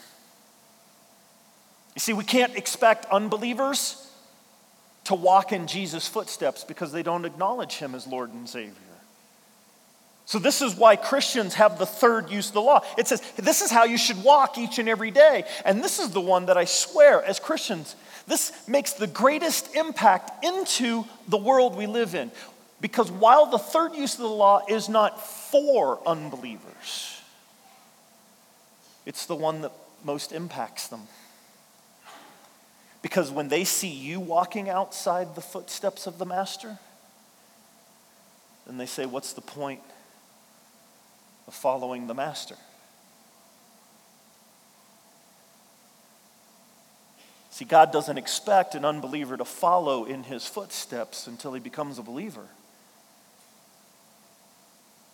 You 1.96 2.00
see, 2.00 2.14
we 2.14 2.24
can't 2.24 2.56
expect 2.56 3.06
unbelievers 3.12 4.10
to 5.06 5.16
walk 5.16 5.52
in 5.52 5.68
Jesus' 5.68 6.08
footsteps 6.08 6.64
because 6.64 6.94
they 6.94 7.04
don't 7.04 7.26
acknowledge 7.26 7.74
him 7.74 7.94
as 7.94 8.08
Lord 8.08 8.32
and 8.32 8.48
Savior. 8.48 8.89
So, 10.30 10.38
this 10.38 10.62
is 10.62 10.76
why 10.76 10.96
Christians 10.96 11.56
have 11.56 11.80
the 11.80 11.88
third 11.88 12.30
use 12.30 12.50
of 12.50 12.54
the 12.54 12.62
law. 12.62 12.84
It 13.00 13.08
says, 13.08 13.20
This 13.36 13.62
is 13.62 13.72
how 13.72 13.86
you 13.86 13.98
should 13.98 14.24
walk 14.24 14.60
each 14.60 14.78
and 14.78 14.88
every 14.88 15.10
day. 15.10 15.44
And 15.66 15.84
this 15.84 15.98
is 15.98 16.12
the 16.12 16.22
one 16.22 16.46
that 16.46 16.56
I 16.56 16.66
swear, 16.66 17.24
as 17.24 17.40
Christians, 17.40 17.96
this 18.28 18.52
makes 18.68 18.94
the 18.94 19.08
greatest 19.08 19.76
impact 19.76 20.46
into 20.46 21.06
the 21.28 21.38
world 21.38 21.76
we 21.76 21.88
live 21.88 22.14
in. 22.14 22.30
Because 22.80 23.10
while 23.10 23.48
the 23.48 23.58
third 23.58 23.96
use 23.96 24.14
of 24.14 24.20
the 24.20 24.28
law 24.28 24.62
is 24.70 24.88
not 24.88 25.20
for 25.20 26.00
unbelievers, 26.06 27.20
it's 29.08 29.26
the 29.26 29.36
one 29.36 29.62
that 29.62 29.72
most 30.04 30.32
impacts 30.32 30.90
them. 30.90 31.08
Because 33.02 33.32
when 33.32 33.48
they 33.48 33.64
see 33.64 33.90
you 33.90 34.20
walking 34.20 34.70
outside 34.70 35.34
the 35.34 35.42
footsteps 35.42 36.06
of 36.06 36.20
the 36.20 36.26
Master, 36.28 36.78
then 38.68 38.78
they 38.78 38.86
say, 38.86 39.08
What's 39.08 39.34
the 39.34 39.42
point 39.42 39.82
of 41.50 41.56
following 41.56 42.06
the 42.06 42.14
Master? 42.14 42.54
See, 47.50 47.66
God 47.66 47.92
doesn't 47.92 48.20
expect 48.20 48.76
an 48.76 48.86
unbeliever 48.86 49.36
to 49.36 49.46
follow 49.46 50.06
in 50.06 50.22
his 50.22 50.46
footsteps 50.46 51.26
until 51.26 51.54
he 51.54 51.60
becomes 51.60 51.98
a 51.98 52.04
believer. 52.04 52.46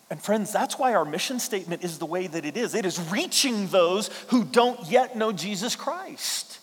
And 0.10 0.22
friends, 0.22 0.52
that's 0.52 0.78
why 0.78 0.94
our 0.94 1.06
mission 1.06 1.40
statement 1.40 1.86
is 1.86 2.00
the 2.00 2.06
way 2.06 2.28
that 2.28 2.44
it 2.44 2.58
is. 2.58 2.76
It 2.76 2.86
is 2.86 3.00
reaching 3.10 3.68
those 3.68 4.10
who 4.28 4.44
don't 4.44 4.92
yet 4.92 5.16
know 5.16 5.32
Jesus 5.32 5.78
Christ. 5.78 6.60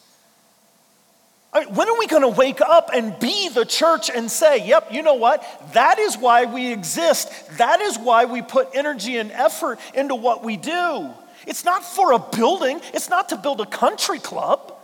I 1.52 1.64
mean, 1.64 1.74
when 1.74 1.88
are 1.88 1.98
we 1.98 2.06
going 2.06 2.22
to 2.22 2.28
wake 2.28 2.60
up 2.60 2.90
and 2.94 3.18
be 3.18 3.50
the 3.50 3.66
church 3.66 4.10
and 4.10 4.30
say, 4.30 4.66
yep, 4.66 4.88
you 4.90 5.02
know 5.02 5.14
what? 5.14 5.44
That 5.74 5.98
is 5.98 6.16
why 6.16 6.46
we 6.46 6.72
exist. 6.72 7.30
That 7.58 7.80
is 7.80 7.98
why 7.98 8.24
we 8.24 8.40
put 8.40 8.70
energy 8.74 9.18
and 9.18 9.30
effort 9.30 9.78
into 9.94 10.14
what 10.14 10.42
we 10.42 10.56
do. 10.56 11.10
It's 11.46 11.64
not 11.64 11.84
for 11.84 12.12
a 12.12 12.18
building, 12.18 12.80
it's 12.94 13.10
not 13.10 13.28
to 13.30 13.36
build 13.36 13.60
a 13.60 13.66
country 13.66 14.18
club. 14.18 14.78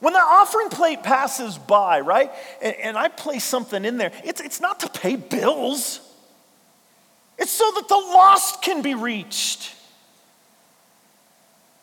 When 0.00 0.12
the 0.12 0.20
offering 0.20 0.68
plate 0.68 1.02
passes 1.02 1.58
by, 1.58 2.00
right, 2.00 2.30
and, 2.62 2.74
and 2.76 2.98
I 2.98 3.08
place 3.08 3.42
something 3.42 3.84
in 3.84 3.96
there, 3.96 4.12
it's, 4.24 4.40
it's 4.40 4.60
not 4.60 4.80
to 4.80 4.88
pay 4.88 5.16
bills. 5.16 6.00
It's 7.38 7.50
so 7.50 7.70
that 7.74 7.88
the 7.88 7.94
lost 7.94 8.62
can 8.62 8.82
be 8.82 8.94
reached. 8.94 9.74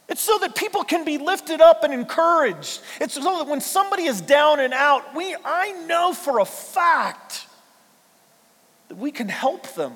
It's 0.08 0.22
so 0.22 0.38
that 0.40 0.56
people 0.56 0.84
can 0.84 1.04
be 1.04 1.18
lifted 1.18 1.62
up 1.62 1.84
and 1.84 1.94
encouraged. 1.94 2.82
It's 3.02 3.16
so 3.16 3.22
that 3.22 3.48
when 3.48 3.62
somebody 3.62 4.04
is 4.04 4.22
down 4.22 4.60
and 4.60 4.74
out, 4.74 5.16
we, 5.16 5.36
I 5.44 5.72
know 5.88 6.14
for 6.14 6.40
a 6.40 6.46
fact 6.46 7.48
that 8.88 8.98
we 8.98 9.12
can 9.12 9.30
help 9.30 9.74
them. 9.74 9.94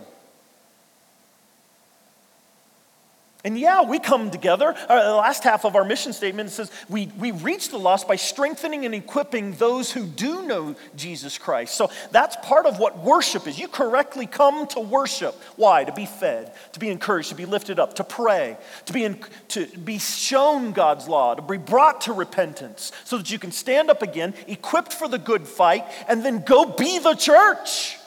And 3.46 3.58
yeah, 3.58 3.84
we 3.84 4.00
come 4.00 4.32
together. 4.32 4.76
Uh, 4.90 5.12
the 5.12 5.16
last 5.16 5.46
half 5.46 5.64
of 5.64 5.78
our 5.78 5.86
mission 5.86 6.12
statement 6.12 6.50
says 6.50 6.70
we, 6.90 7.06
we 7.18 7.32
reach 7.32 7.70
the 7.70 7.80
lost 7.80 8.06
by 8.06 8.18
strengthening 8.18 8.84
and 8.86 8.94
equipping 8.94 9.54
those 9.54 9.90
who 9.94 10.06
do 10.06 10.46
know 10.46 10.76
Jesus 10.98 11.38
Christ. 11.38 11.76
So 11.76 11.90
that's 12.12 12.36
part 12.46 12.66
of 12.66 12.80
what 12.80 13.00
worship 13.00 13.48
is. 13.48 13.58
You 13.58 13.70
correctly 13.70 14.26
come 14.26 14.68
to 14.68 14.82
worship. 14.82 15.36
Why? 15.56 15.86
To 15.86 15.94
be 15.94 16.06
fed, 16.06 16.52
to 16.74 16.82
be 16.82 16.90
encouraged, 16.90 17.30
to 17.30 17.36
be 17.36 17.46
lifted 17.46 17.80
up, 17.80 17.96
to 17.96 18.04
pray, 18.04 18.58
to 18.88 18.92
be, 18.92 19.06
in, 19.06 19.18
to 19.50 19.68
be 19.68 20.00
shown 20.00 20.74
God's 20.74 21.08
law, 21.08 21.34
to 21.34 21.42
be 21.42 21.58
brought 21.58 22.02
to 22.02 22.14
repentance, 22.14 22.92
so 23.06 23.18
that 23.18 23.32
you 23.32 23.40
can 23.40 23.54
stand 23.54 23.90
up 23.90 24.02
again, 24.02 24.34
equipped 24.48 24.92
for 24.92 25.08
the 25.08 25.18
good 25.18 25.48
fight, 25.48 25.86
and 26.10 26.26
then 26.26 26.44
go 26.44 26.66
be 26.66 27.00
the 27.00 27.16
church. 27.16 27.99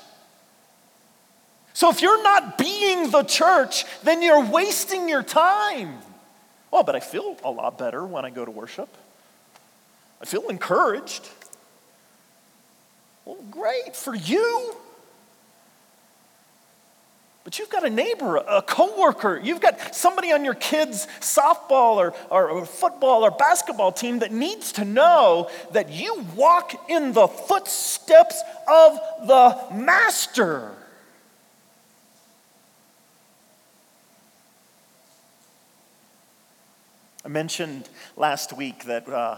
So 1.83 1.91
if 1.91 2.01
you're 2.01 2.23
not 2.23 2.59
being 2.59 3.11
the 3.11 3.25
church, 3.25 3.85
then 4.05 4.23
you're 4.23 4.45
wasting 4.45 5.09
your 5.09 5.25
time. 5.25 5.99
Oh, 6.73 6.85
but 6.85 6.95
I 6.95 7.01
feel 7.01 7.37
a 7.43 7.51
lot 7.51 7.77
better 7.77 8.07
when 8.07 8.25
I 8.25 8.31
go 8.31 8.45
to 8.45 8.53
worship. 8.53 8.89
I 10.21 10.25
feel 10.25 10.49
encouraged. 10.49 11.29
Well, 13.25 13.37
great 13.51 13.97
for 13.97 14.15
you. 14.15 14.77
But 17.43 17.59
you've 17.59 17.71
got 17.71 17.85
a 17.85 17.91
neighbor, 17.91 18.37
a 18.37 18.63
coworker, 18.63 19.41
you've 19.43 19.61
got 19.61 19.93
somebody 19.93 20.31
on 20.31 20.45
your 20.45 20.55
kids' 20.55 21.09
softball 21.19 21.97
or, 21.97 22.15
or, 22.31 22.49
or, 22.49 22.65
football 22.65 23.25
or 23.25 23.33
basketball 23.33 23.91
team 23.91 24.21
that 24.21 24.31
needs 24.31 24.71
to 24.75 24.85
know 24.85 25.51
that 25.73 25.91
you 25.91 26.25
walk 26.37 26.89
in 26.89 27.13
the 27.13 27.27
footsteps 27.27 28.41
of 28.69 29.01
the 29.27 29.75
master. 29.75 30.77
I 37.25 37.29
mentioned 37.29 37.89
last 38.17 38.53
week 38.53 38.85
that 38.87 39.09
uh, 39.09 39.37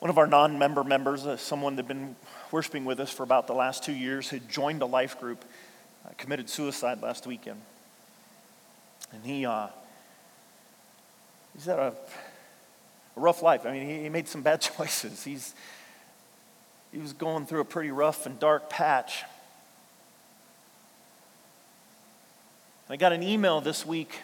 one 0.00 0.10
of 0.10 0.18
our 0.18 0.26
non 0.26 0.58
member 0.58 0.82
members, 0.82 1.24
uh, 1.24 1.36
someone 1.36 1.76
that 1.76 1.86
had 1.86 1.88
been 1.88 2.16
worshiping 2.50 2.84
with 2.84 2.98
us 2.98 3.10
for 3.12 3.22
about 3.22 3.46
the 3.46 3.52
last 3.52 3.84
two 3.84 3.92
years, 3.92 4.30
had 4.30 4.48
joined 4.48 4.82
a 4.82 4.86
life 4.86 5.20
group, 5.20 5.44
uh, 6.04 6.10
committed 6.18 6.50
suicide 6.50 7.00
last 7.00 7.28
weekend. 7.28 7.60
And 9.12 9.24
he, 9.24 9.46
uh, 9.46 9.68
he's 11.54 11.66
had 11.66 11.78
a, 11.78 11.94
a, 13.16 13.20
rough 13.20 13.40
life. 13.40 13.64
I 13.64 13.70
mean, 13.70 13.86
he, 13.86 14.02
he 14.02 14.08
made 14.08 14.26
some 14.26 14.42
bad 14.42 14.60
choices. 14.76 15.22
He's, 15.22 15.54
he 16.90 16.98
was 16.98 17.12
going 17.12 17.46
through 17.46 17.60
a 17.60 17.64
pretty 17.64 17.92
rough 17.92 18.26
and 18.26 18.36
dark 18.40 18.68
patch. 18.68 19.22
I 22.90 22.96
got 22.96 23.12
an 23.12 23.22
email 23.22 23.60
this 23.60 23.86
week 23.86 24.22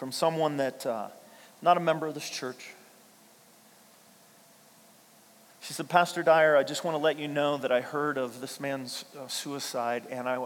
from 0.00 0.12
someone 0.12 0.56
that, 0.56 0.86
uh, 0.86 1.08
not 1.60 1.76
a 1.76 1.80
member 1.80 2.06
of 2.06 2.14
this 2.14 2.30
church. 2.30 2.70
She 5.60 5.74
said, 5.74 5.90
Pastor 5.90 6.22
Dyer, 6.22 6.56
I 6.56 6.62
just 6.62 6.84
want 6.84 6.94
to 6.94 6.98
let 7.02 7.18
you 7.18 7.28
know 7.28 7.58
that 7.58 7.70
I 7.70 7.82
heard 7.82 8.16
of 8.16 8.40
this 8.40 8.60
man's 8.60 9.04
uh, 9.14 9.28
suicide, 9.28 10.04
and 10.08 10.26
I, 10.26 10.36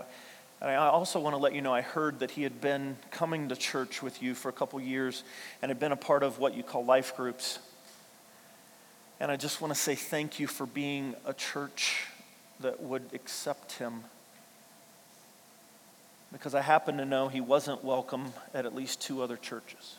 and 0.61 0.71
I 0.73 0.75
also 0.75 1.21
want 1.21 1.35
to 1.35 1.37
let 1.41 1.55
you 1.55 1.63
know 1.63 1.73
I 1.73 1.83
heard 1.83 2.19
that 2.19 2.33
he 2.33 2.43
had 2.43 2.61
been 2.61 2.97
coming 3.13 3.49
to 3.49 3.55
church 3.55 4.03
with 4.03 4.21
you 4.21 4.35
for 4.35 4.49
a 4.49 4.53
couple 4.53 4.81
years 4.81 5.23
and 5.63 5.71
had 5.71 5.79
been 5.79 5.93
a 5.93 5.97
part 5.97 6.25
of 6.25 6.41
what 6.41 6.57
you 6.57 6.65
call 6.65 6.85
life 6.85 7.17
groups. 7.17 7.61
And 9.21 9.31
I 9.31 9.37
just 9.37 9.61
want 9.61 9.73
to 9.73 9.79
say 9.79 9.95
thank 9.95 10.41
you 10.41 10.49
for 10.49 10.67
being 10.67 11.15
a 11.25 11.33
church 11.33 12.09
that 12.59 12.83
would 12.83 13.05
accept 13.13 13.75
him 13.75 14.03
because 16.35 16.53
I 16.53 16.63
happen 16.63 16.97
to 16.97 17.05
know 17.05 17.29
he 17.29 17.41
wasn't 17.41 17.85
welcome 17.85 18.33
at 18.53 18.67
at 18.67 18.75
least 18.75 19.01
two 19.01 19.23
other 19.23 19.37
churches. 19.37 19.95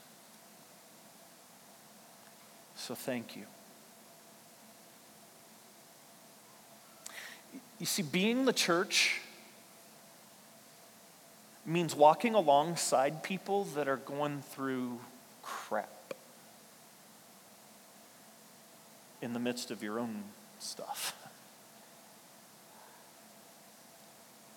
So 2.75 2.93
thank 2.93 3.37
you. 3.37 3.43
You 7.79 7.85
see, 7.85 8.03
being 8.03 8.43
the 8.43 8.51
church 8.51 9.21
means 11.65 11.95
walking 11.95 12.35
alongside 12.35 13.23
people 13.23 13.63
that 13.75 13.87
are 13.87 13.95
going 13.95 14.41
through 14.41 14.99
crap 15.41 16.13
in 19.21 19.31
the 19.31 19.39
midst 19.39 19.71
of 19.71 19.81
your 19.81 19.99
own 19.99 20.23
stuff. 20.59 21.15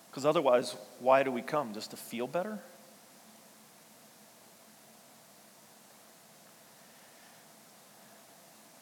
Because 0.09 0.25
otherwise, 0.25 0.75
why 0.99 1.23
do 1.23 1.31
we 1.31 1.41
come? 1.41 1.73
Just 1.73 1.91
to 1.91 1.97
feel 1.97 2.27
better? 2.27 2.59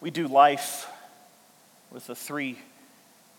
We 0.00 0.10
do 0.10 0.28
life 0.28 0.86
with 1.90 2.06
the 2.06 2.14
three 2.14 2.58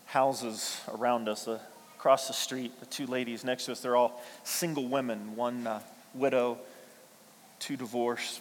houses 0.06 0.80
around 0.92 1.28
us. 1.28 1.48
Across 1.96 2.28
the 2.28 2.34
street, 2.34 2.78
the 2.80 2.86
two 2.86 3.06
ladies 3.06 3.44
next 3.44 3.66
to 3.66 3.72
us, 3.72 3.80
they're 3.80 3.96
all 3.96 4.22
single 4.44 4.88
women 4.88 5.36
one 5.36 5.66
uh, 5.66 5.80
widow, 6.14 6.58
two 7.58 7.76
divorced. 7.76 8.40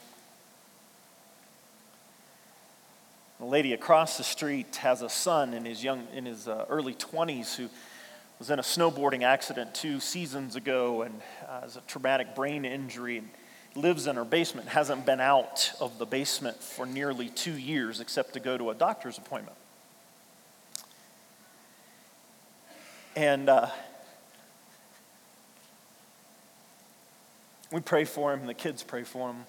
The 3.39 3.45
lady 3.45 3.73
across 3.73 4.17
the 4.17 4.23
street 4.23 4.75
has 4.78 5.02
a 5.02 5.10
son 5.10 5.54
in 5.54 5.63
his, 5.63 5.82
young, 5.82 6.08
in 6.13 6.25
his 6.25 6.47
uh, 6.47 6.65
early 6.69 6.93
20s 6.93 7.56
who 7.56 7.69
was 8.39 8.49
in 8.49 8.58
a 8.58 8.63
snowboarding 8.63 9.23
accident 9.23 9.75
two 9.75 9.99
seasons 9.99 10.56
ago 10.56 11.02
and 11.02 11.21
uh, 11.47 11.62
has 11.62 11.75
a 11.75 11.82
traumatic 11.82 12.36
brain 12.36 12.63
injury 12.63 13.21
lives 13.75 14.08
in 14.08 14.15
her 14.15 14.25
basement, 14.25 14.69
hasn't 14.69 15.06
been 15.06 15.19
out 15.19 15.71
of 15.80 15.99
the 15.99 16.06
basement 16.06 16.63
for 16.63 16.86
nearly 16.86 17.30
two 17.30 17.58
years 17.58 17.99
except 17.99 18.34
to 18.34 18.39
go 18.39 18.58
to 18.58 18.69
a 18.69 18.75
doctor's 18.75 19.17
appointment. 19.17 19.58
And 23.15 23.49
uh, 23.49 23.67
we 27.71 27.82
pray 27.82 28.06
for 28.06 28.34
him, 28.34 28.47
the 28.47 28.54
kids 28.54 28.84
pray 28.84 29.04
for 29.04 29.32
him. 29.32 29.45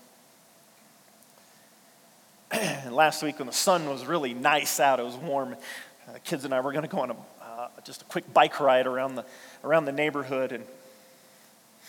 And 2.83 2.95
last 2.95 3.23
week 3.23 3.39
when 3.39 3.47
the 3.47 3.53
sun 3.53 3.89
was 3.89 4.05
really 4.05 4.35
nice 4.35 4.81
out, 4.81 4.99
it 4.99 5.05
was 5.05 5.15
warm. 5.15 5.53
Uh, 6.09 6.15
the 6.15 6.19
kids 6.19 6.45
and 6.45 6.53
I 6.53 6.61
were 6.61 6.73
going 6.73 6.83
to 6.83 6.89
go 6.89 6.99
on 6.99 7.11
a, 7.11 7.15
uh, 7.15 7.17
just 7.85 8.03
a 8.03 8.05
quick 8.07 8.33
bike 8.33 8.61
ride 8.61 8.87
around 8.87 9.17
the, 9.17 9.25
around 9.65 9.85
the 9.85 9.93
neighborhood, 9.93 10.53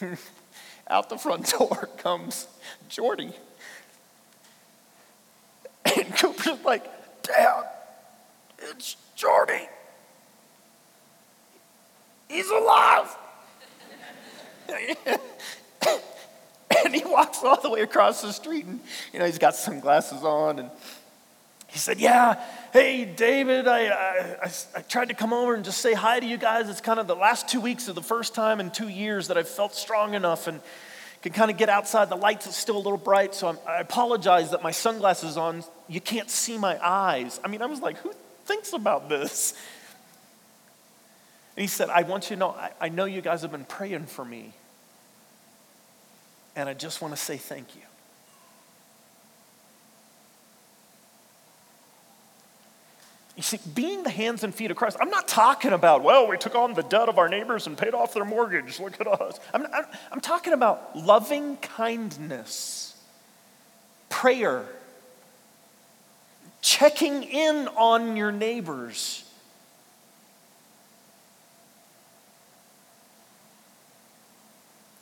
and 0.01 0.17
out 0.89 1.09
the 1.09 1.17
front 1.17 1.47
door 1.57 1.89
comes 1.97 2.47
Jordy. 2.89 3.31
And 5.85 6.15
Cooper's 6.17 6.63
like, 6.63 6.85
Dad, 7.23 7.63
it's 8.59 8.95
Jordy. 9.15 9.67
He's 12.29 12.49
alive. 12.49 13.17
and 16.85 16.95
he 16.95 17.03
walks 17.03 17.43
all 17.43 17.59
the 17.61 17.69
way 17.69 17.81
across 17.81 18.21
the 18.21 18.31
street, 18.31 18.65
and 18.65 18.79
you 19.11 19.19
know 19.19 19.25
he's 19.25 19.37
got 19.37 19.55
sunglasses 19.55 20.23
on, 20.23 20.59
and 20.59 20.69
he 21.71 21.79
said, 21.79 21.99
"Yeah, 21.99 22.43
hey 22.73 23.05
David, 23.05 23.67
I, 23.67 23.87
I, 23.87 24.51
I, 24.75 24.81
tried 24.81 25.07
to 25.07 25.13
come 25.13 25.31
over 25.31 25.55
and 25.55 25.63
just 25.63 25.79
say 25.79 25.93
hi 25.93 26.19
to 26.19 26.25
you 26.25 26.37
guys. 26.37 26.69
It's 26.69 26.81
kind 26.81 26.99
of 26.99 27.07
the 27.07 27.15
last 27.15 27.47
two 27.47 27.61
weeks 27.61 27.87
of 27.87 27.95
the 27.95 28.01
first 28.01 28.35
time 28.35 28.59
in 28.59 28.71
two 28.71 28.89
years 28.89 29.29
that 29.29 29.37
I've 29.37 29.49
felt 29.49 29.75
strong 29.75 30.13
enough 30.13 30.47
and." 30.47 30.61
Can 31.21 31.33
kind 31.33 31.51
of 31.51 31.57
get 31.57 31.69
outside. 31.69 32.09
The 32.09 32.15
lights 32.15 32.47
are 32.47 32.51
still 32.51 32.77
a 32.77 32.81
little 32.81 32.97
bright, 32.97 33.35
so 33.35 33.49
I'm, 33.49 33.59
I 33.67 33.79
apologize 33.79 34.49
that 34.51 34.63
my 34.63 34.71
sunglasses 34.71 35.37
on. 35.37 35.63
You 35.87 36.01
can't 36.01 36.31
see 36.31 36.57
my 36.57 36.83
eyes. 36.83 37.39
I 37.43 37.47
mean, 37.47 37.61
I 37.61 37.67
was 37.67 37.79
like, 37.79 37.97
who 37.97 38.11
thinks 38.45 38.73
about 38.73 39.07
this? 39.07 39.53
And 41.55 41.61
he 41.61 41.67
said, 41.67 41.89
I 41.89 42.03
want 42.03 42.29
you 42.29 42.35
to 42.37 42.39
know, 42.39 42.49
I, 42.49 42.71
I 42.81 42.89
know 42.89 43.05
you 43.05 43.21
guys 43.21 43.43
have 43.43 43.51
been 43.51 43.65
praying 43.65 44.07
for 44.07 44.25
me. 44.25 44.53
And 46.55 46.67
I 46.67 46.73
just 46.73 47.01
want 47.01 47.13
to 47.13 47.21
say 47.21 47.37
thank 47.37 47.75
you. 47.75 47.81
You 53.41 53.43
see, 53.43 53.59
being 53.73 54.03
the 54.03 54.11
hands 54.11 54.43
and 54.43 54.53
feet 54.53 54.69
of 54.69 54.77
Christ, 54.77 54.97
I'm 55.01 55.09
not 55.09 55.27
talking 55.27 55.73
about, 55.73 56.03
well, 56.03 56.27
we 56.27 56.37
took 56.37 56.53
on 56.53 56.75
the 56.75 56.83
debt 56.83 57.09
of 57.09 57.17
our 57.17 57.27
neighbors 57.27 57.65
and 57.65 57.75
paid 57.75 57.95
off 57.95 58.13
their 58.13 58.23
mortgage. 58.23 58.79
Look 58.79 59.01
at 59.01 59.07
us. 59.07 59.39
I'm, 59.51 59.65
I'm, 59.73 59.85
I'm 60.11 60.21
talking 60.21 60.53
about 60.53 60.95
loving 60.95 61.57
kindness, 61.57 62.95
prayer, 64.09 64.67
checking 66.61 67.23
in 67.23 67.67
on 67.69 68.15
your 68.15 68.31
neighbors. 68.31 69.23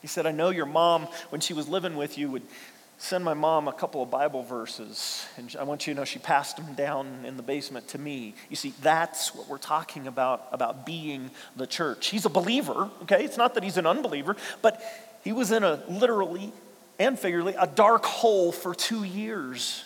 He 0.01 0.07
said, 0.07 0.25
I 0.25 0.31
know 0.31 0.49
your 0.49 0.65
mom, 0.65 1.09
when 1.27 1.41
she 1.41 1.51
was 1.51 1.67
living 1.67 1.97
with 1.97 2.17
you, 2.17 2.31
would 2.31 2.43
send 2.99 3.23
my 3.23 3.33
mom 3.33 3.69
a 3.69 3.73
couple 3.73 4.03
of 4.03 4.11
Bible 4.11 4.43
verses. 4.43 5.25
And 5.37 5.55
I 5.57 5.63
want 5.63 5.87
you 5.87 5.93
to 5.93 6.01
know 6.01 6.05
she 6.05 6.19
passed 6.19 6.57
them 6.57 6.75
down 6.75 7.23
in 7.25 7.37
the 7.37 7.43
basement 7.43 7.87
to 7.89 7.97
me. 7.97 8.35
You 8.49 8.57
see, 8.57 8.73
that's 8.81 9.33
what 9.33 9.47
we're 9.47 9.57
talking 9.57 10.05
about, 10.05 10.47
about 10.51 10.85
being 10.85 11.31
the 11.55 11.65
church. 11.65 12.07
He's 12.07 12.25
a 12.25 12.29
believer, 12.29 12.89
okay? 13.03 13.23
It's 13.23 13.37
not 13.37 13.53
that 13.53 13.63
he's 13.63 13.77
an 13.77 13.87
unbeliever, 13.87 14.35
but 14.61 14.81
he 15.23 15.31
was 15.31 15.51
in 15.51 15.63
a 15.63 15.81
literally 15.87 16.51
and 16.99 17.17
figuratively 17.17 17.55
a 17.57 17.67
dark 17.67 18.03
hole 18.03 18.51
for 18.51 18.75
two 18.75 19.05
years. 19.05 19.85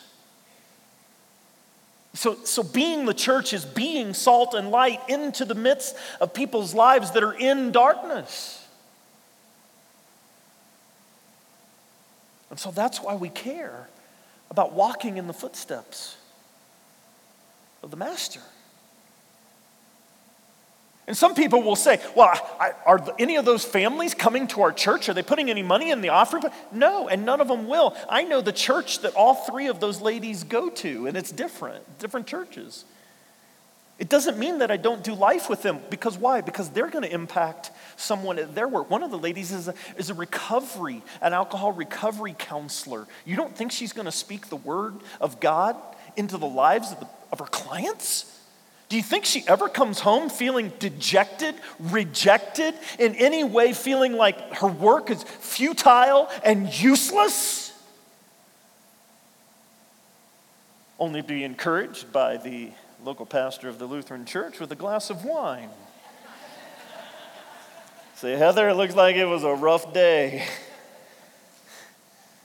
So, 2.15 2.36
so 2.43 2.63
being 2.63 3.06
the 3.06 3.13
church 3.13 3.54
is 3.54 3.63
being 3.63 4.15
salt 4.15 4.56
and 4.56 4.71
light 4.71 4.99
into 5.08 5.45
the 5.45 5.56
midst 5.56 5.95
of 6.19 6.34
people's 6.34 6.73
lives 6.73 7.12
that 7.12 7.23
are 7.23 7.34
in 7.34 7.71
darkness. 7.71 8.62
And 12.54 12.60
so 12.60 12.70
that's 12.70 13.02
why 13.02 13.16
we 13.16 13.30
care 13.30 13.89
about 14.52 14.74
walking 14.74 15.18
in 15.18 15.26
the 15.26 15.34
footsteps 15.34 16.18
of 17.82 17.89
the 17.89 17.98
Master. 17.98 18.42
And 21.08 21.18
some 21.18 21.34
people 21.34 21.63
will 21.63 21.76
say, 21.76 22.00
well, 22.16 22.30
I, 22.60 22.74
are 22.86 23.04
any 23.18 23.38
of 23.38 23.46
those 23.46 23.66
families 23.66 24.13
coming 24.13 24.46
to 24.50 24.62
our 24.62 24.72
church? 24.72 25.10
Are 25.10 25.16
they 25.16 25.24
putting 25.24 25.50
any 25.50 25.63
money 25.63 25.89
in 25.89 26.02
the 26.02 26.10
offering? 26.10 26.44
No, 26.72 27.08
and 27.08 27.26
none 27.26 27.42
of 27.42 27.48
them 27.48 27.68
will. 27.68 27.98
I 28.08 28.24
know 28.24 28.39
the 28.39 28.54
church 28.54 29.00
that 29.00 29.16
all 29.16 29.34
three 29.34 29.66
of 29.66 29.80
those 29.80 30.00
ladies 30.00 30.44
go 30.44 30.70
to, 30.70 31.08
and 31.08 31.18
it's 31.18 31.32
different, 31.32 31.98
different 31.98 32.28
churches. 32.28 32.86
It 34.04 34.10
doesn't 34.10 34.38
mean 34.38 34.58
that 34.58 34.70
I 34.70 34.76
don't 34.76 35.02
do 35.02 35.13
life 35.13 35.50
with 35.50 35.62
them. 35.62 35.80
Because 35.89 36.18
why? 36.18 36.42
Because 36.42 36.70
they're 36.70 36.89
going 36.89 37.06
to 37.06 37.13
impact 37.13 37.72
someone 37.96 38.38
at 38.38 38.54
their 38.54 38.68
work. 38.68 38.89
One 38.89 39.02
of 39.02 39.12
the 39.12 39.18
ladies 39.18 39.54
is 39.54 39.70
a, 39.70 39.74
is 39.96 40.10
a 40.10 40.13
recovery, 40.13 41.02
an 41.22 41.32
alcohol 41.32 41.72
recovery 41.72 42.36
counselor. 42.38 43.08
You 43.24 43.38
don't 43.38 43.56
think 43.56 43.72
she's 43.72 43.94
going 43.94 44.04
to 44.04 44.12
speak 44.12 44.50
the 44.50 44.58
word 44.58 44.96
of 45.22 45.39
God 45.39 45.78
into 46.18 46.38
the 46.38 46.46
lives 46.46 46.92
of, 46.92 47.00
the, 47.00 47.08
of 47.32 47.39
her 47.39 47.46
clients? 47.46 48.42
Do 48.89 48.98
you 48.98 49.04
think 49.04 49.24
she 49.24 49.46
ever 49.48 49.70
comes 49.70 50.02
home 50.02 50.30
feeling 50.30 50.74
dejected, 50.80 51.56
rejected, 51.80 52.74
in 53.00 53.16
any 53.16 53.46
way 53.46 53.72
feeling 53.72 54.18
like 54.18 54.56
her 54.56 54.68
work 54.68 55.12
is 55.12 55.24
futile 55.24 56.28
and 56.44 56.78
useless? 56.78 57.72
Only 61.00 61.22
be 61.22 61.46
encouraged 61.46 62.12
by 62.12 62.36
the 62.36 62.72
local 63.04 63.26
pastor 63.26 63.68
of 63.68 63.80
the 63.80 63.86
Lutheran 63.86 64.26
church 64.26 64.60
with 64.60 64.72
a 64.72 64.76
glass 64.76 65.10
of 65.10 65.26
wine. 65.26 65.70
Say, 68.16 68.38
Heather, 68.38 68.70
it 68.70 68.76
looks 68.76 68.96
like 68.96 69.18
it 69.18 69.26
was 69.26 69.44
a 69.44 69.54
rough 69.54 69.94
day. 69.94 70.46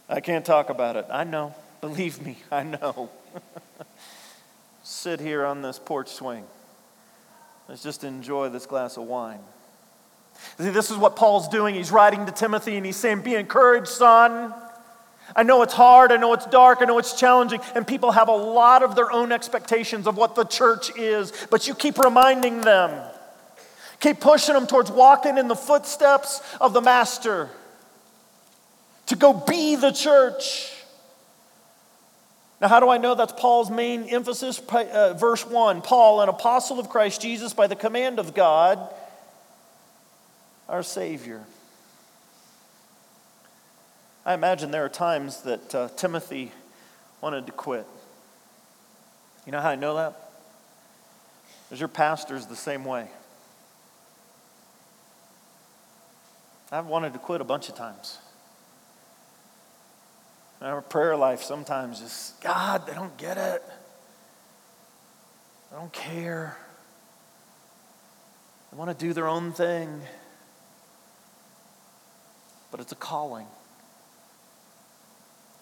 I 0.09 0.21
can't 0.21 0.45
talk 0.45 0.71
about 0.71 0.97
it. 0.97 1.07
I 1.11 1.23
know. 1.25 1.55
Believe 1.81 2.21
me, 2.25 2.39
I 2.51 2.65
know. 2.65 3.11
Sit 4.83 5.21
here 5.21 5.45
on 5.45 5.63
this 5.63 5.79
porch 5.79 6.09
swing. 6.09 6.45
Let's 7.69 7.83
just 7.83 8.03
enjoy 8.03 8.49
this 8.49 8.67
glass 8.67 8.97
of 8.97 9.05
wine. 9.05 9.41
See, 10.59 10.71
this 10.71 10.91
is 10.91 10.97
what 10.97 11.15
Paul's 11.15 11.49
doing. 11.49 11.75
He's 11.75 11.93
writing 11.93 12.27
to 12.27 12.33
Timothy 12.33 12.77
and 12.77 12.85
he's 12.85 12.97
saying, 12.97 13.23
Be 13.23 13.35
encouraged, 13.35 13.89
son. 13.89 14.55
I 15.37 15.43
know 15.43 15.63
it's 15.63 15.75
hard, 15.75 16.11
I 16.11 16.17
know 16.17 16.33
it's 16.33 16.47
dark, 16.47 16.79
I 16.81 16.87
know 16.87 16.99
it's 16.99 17.19
challenging, 17.19 17.61
and 17.75 17.87
people 17.87 18.13
have 18.13 18.29
a 18.29 18.37
lot 18.37 18.83
of 18.83 18.95
their 18.95 19.13
own 19.13 19.31
expectations 19.33 20.07
of 20.07 20.17
what 20.17 20.35
the 20.35 20.45
church 20.45 20.97
is, 20.97 21.33
but 21.51 21.69
you 21.69 21.75
keep 21.75 21.99
reminding 21.99 22.63
them. 22.63 22.91
Keep 24.01 24.21
pushing 24.21 24.55
them 24.55 24.67
towards 24.67 24.91
walking 24.91 25.39
in 25.39 25.49
the 25.49 25.57
footsteps 25.57 26.41
of 26.61 26.73
the 26.73 26.81
Master, 26.81 27.51
to 29.07 29.17
go 29.17 29.33
be 29.33 29.77
the 29.77 29.91
church. 29.91 30.73
Now, 32.61 32.69
how 32.69 32.81
do 32.81 32.89
I 32.89 32.99
know 32.99 33.15
that's 33.15 33.33
Paul's 33.33 33.71
main 33.71 34.05
emphasis? 34.05 34.61
Uh, 34.61 35.15
verse 35.15 35.47
1 35.47 35.83
Paul, 35.83 36.21
an 36.21 36.29
apostle 36.29 36.81
of 36.81 36.89
Christ 36.89 37.21
Jesus, 37.21 37.55
by 37.55 37.67
the 37.67 37.77
command 37.77 38.19
of 38.19 38.35
God, 38.35 38.79
our 40.69 40.83
Savior. 40.83 41.45
I 44.29 44.35
imagine 44.35 44.71
there 44.71 44.85
are 44.85 44.91
times 44.91 45.41
that 45.45 45.75
uh, 45.75 45.89
Timothy 45.97 46.53
wanted 47.23 47.47
to 47.47 47.53
quit. 47.53 47.87
You 49.47 49.53
know 49.53 49.61
how 49.63 49.71
I 49.71 49.75
know 49.75 49.95
that? 49.95 50.33
Because 51.65 51.81
your 51.81 51.89
pastor's 51.89 52.45
the 52.45 52.55
same 52.55 52.85
way. 52.85 53.09
I've 56.71 56.85
wanted 56.85 57.15
to 57.15 57.19
quit 57.19 57.41
a 57.41 57.45
bunch 57.45 57.71
of 57.71 57.75
times. 57.75 58.19
Our 60.61 60.83
prayer 60.83 61.17
life 61.17 61.43
sometimes 61.43 62.03
is 62.03 62.35
God, 62.43 62.87
they 62.87 62.93
don't 62.93 63.17
get 63.17 63.39
it. 63.39 63.63
They 65.71 65.79
don't 65.79 65.93
care. 65.95 66.59
They 68.71 68.77
want 68.77 68.91
to 68.91 69.07
do 69.07 69.15
their 69.15 69.27
own 69.27 69.53
thing. 69.53 70.03
But 72.71 72.81
it's 72.81 72.93
a 72.93 72.97
calling. 72.97 73.47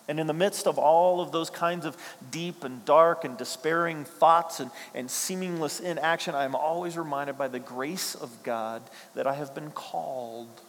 And 0.09 0.21
in 0.21 0.27
the 0.27 0.33
midst 0.33 0.67
of 0.67 0.79
all 0.79 1.21
of 1.21 1.33
those 1.33 1.51
kinds 1.51 1.85
of 1.85 1.97
deep 2.31 2.63
and 2.63 2.85
dark 2.85 3.25
and 3.25 3.37
despairing 3.37 4.05
thoughts 4.05 4.61
and, 4.61 4.71
and 4.95 5.11
seamless 5.11 5.81
inaction, 5.81 6.35
I 6.35 6.45
am 6.45 6.55
always 6.55 6.97
reminded 6.97 7.37
by 7.37 7.49
the 7.49 7.59
grace 7.59 8.15
of 8.15 8.43
God 8.45 8.83
that 9.15 9.27
I 9.27 9.35
have 9.35 9.55
been 9.55 9.73
called. 9.73 10.61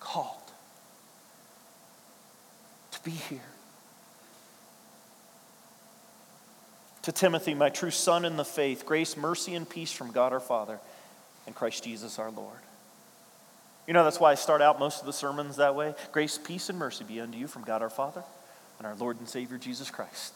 Called 0.00 0.42
to 2.92 3.00
be 3.02 3.10
here. 3.10 3.40
To 7.02 7.12
Timothy, 7.12 7.54
my 7.54 7.68
true 7.68 7.90
son 7.90 8.24
in 8.24 8.36
the 8.36 8.44
faith, 8.44 8.86
grace, 8.86 9.16
mercy, 9.16 9.54
and 9.54 9.68
peace 9.68 9.92
from 9.92 10.12
God 10.12 10.32
our 10.32 10.40
Father 10.40 10.78
and 11.46 11.54
Christ 11.54 11.84
Jesus 11.84 12.18
our 12.18 12.30
Lord. 12.30 12.58
You 13.86 13.94
know, 13.94 14.04
that's 14.04 14.20
why 14.20 14.30
I 14.30 14.34
start 14.36 14.62
out 14.62 14.78
most 14.78 15.00
of 15.00 15.06
the 15.06 15.12
sermons 15.12 15.56
that 15.56 15.74
way. 15.74 15.94
Grace, 16.12 16.38
peace, 16.38 16.68
and 16.68 16.78
mercy 16.78 17.04
be 17.04 17.20
unto 17.20 17.36
you 17.36 17.48
from 17.48 17.62
God 17.62 17.82
our 17.82 17.90
Father 17.90 18.22
and 18.78 18.86
our 18.86 18.94
Lord 18.94 19.18
and 19.18 19.28
Savior 19.28 19.58
Jesus 19.58 19.90
Christ. 19.90 20.34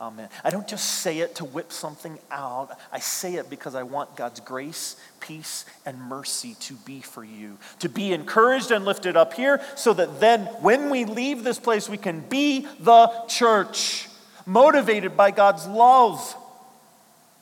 Amen. 0.00 0.28
I 0.44 0.50
don't 0.50 0.68
just 0.68 0.84
say 1.00 1.18
it 1.18 1.34
to 1.36 1.44
whip 1.44 1.72
something 1.72 2.20
out. 2.30 2.78
I 2.92 3.00
say 3.00 3.34
it 3.34 3.50
because 3.50 3.74
I 3.74 3.82
want 3.82 4.14
God's 4.14 4.38
grace, 4.38 4.94
peace, 5.18 5.64
and 5.84 6.00
mercy 6.00 6.54
to 6.60 6.74
be 6.74 7.00
for 7.00 7.24
you. 7.24 7.58
To 7.80 7.88
be 7.88 8.12
encouraged 8.12 8.70
and 8.70 8.84
lifted 8.84 9.16
up 9.16 9.34
here 9.34 9.60
so 9.74 9.92
that 9.94 10.20
then 10.20 10.42
when 10.60 10.88
we 10.88 11.04
leave 11.04 11.42
this 11.42 11.58
place, 11.58 11.88
we 11.88 11.96
can 11.96 12.20
be 12.20 12.68
the 12.78 13.10
church. 13.26 14.08
motivated 14.48 15.16
by 15.16 15.30
God's 15.30 15.66
love. 15.66 16.34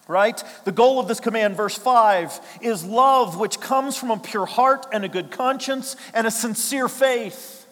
Right? 0.08 0.40
The 0.64 0.72
goal 0.72 1.00
of 1.00 1.08
this 1.08 1.18
command, 1.18 1.56
verse 1.56 1.76
5, 1.76 2.58
is 2.60 2.84
love 2.84 3.38
which 3.38 3.60
comes 3.60 3.96
from 3.96 4.12
a 4.12 4.18
pure 4.18 4.46
heart 4.46 4.86
and 4.92 5.04
a 5.04 5.08
good 5.08 5.32
conscience 5.32 5.96
and 6.14 6.26
a 6.26 6.30
sincere 6.30 6.88
faith. 6.88 7.66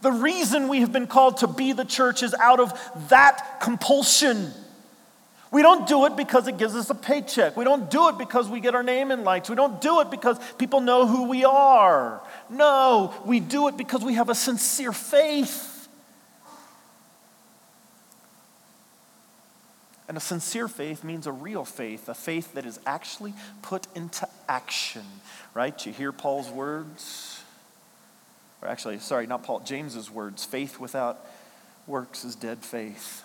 The 0.00 0.12
reason 0.12 0.68
we 0.68 0.80
have 0.80 0.92
been 0.92 1.06
called 1.06 1.38
to 1.38 1.46
be 1.46 1.72
the 1.72 1.84
church 1.84 2.22
is 2.22 2.34
out 2.34 2.60
of 2.60 2.72
that 3.10 3.60
compulsion. 3.60 4.52
We 5.50 5.62
don't 5.62 5.86
do 5.86 6.06
it 6.06 6.16
because 6.16 6.46
it 6.46 6.58
gives 6.58 6.76
us 6.76 6.90
a 6.90 6.94
paycheck. 6.94 7.56
We 7.56 7.64
don't 7.64 7.90
do 7.90 8.08
it 8.08 8.18
because 8.18 8.48
we 8.48 8.60
get 8.60 8.74
our 8.74 8.84
name 8.84 9.10
in 9.10 9.24
lights. 9.24 9.50
We 9.50 9.56
don't 9.56 9.80
do 9.80 10.00
it 10.00 10.10
because 10.10 10.38
people 10.58 10.80
know 10.80 11.06
who 11.06 11.24
we 11.24 11.44
are. 11.44 12.22
No, 12.48 13.12
we 13.26 13.40
do 13.40 13.66
it 13.68 13.76
because 13.76 14.02
we 14.04 14.14
have 14.14 14.28
a 14.28 14.34
sincere 14.34 14.92
faith. 14.92 15.69
And 20.10 20.16
a 20.16 20.20
sincere 20.20 20.66
faith 20.66 21.04
means 21.04 21.28
a 21.28 21.32
real 21.32 21.64
faith, 21.64 22.08
a 22.08 22.14
faith 22.14 22.54
that 22.54 22.66
is 22.66 22.80
actually 22.84 23.32
put 23.62 23.86
into 23.94 24.28
action, 24.48 25.04
right? 25.54 25.86
You 25.86 25.92
hear 25.92 26.10
Paul's 26.10 26.50
words? 26.50 27.40
Or 28.60 28.66
actually, 28.66 28.98
sorry, 28.98 29.28
not 29.28 29.44
Paul, 29.44 29.60
James's 29.60 30.10
words 30.10 30.44
faith 30.44 30.80
without 30.80 31.24
works 31.86 32.24
is 32.24 32.34
dead 32.34 32.58
faith. 32.58 33.22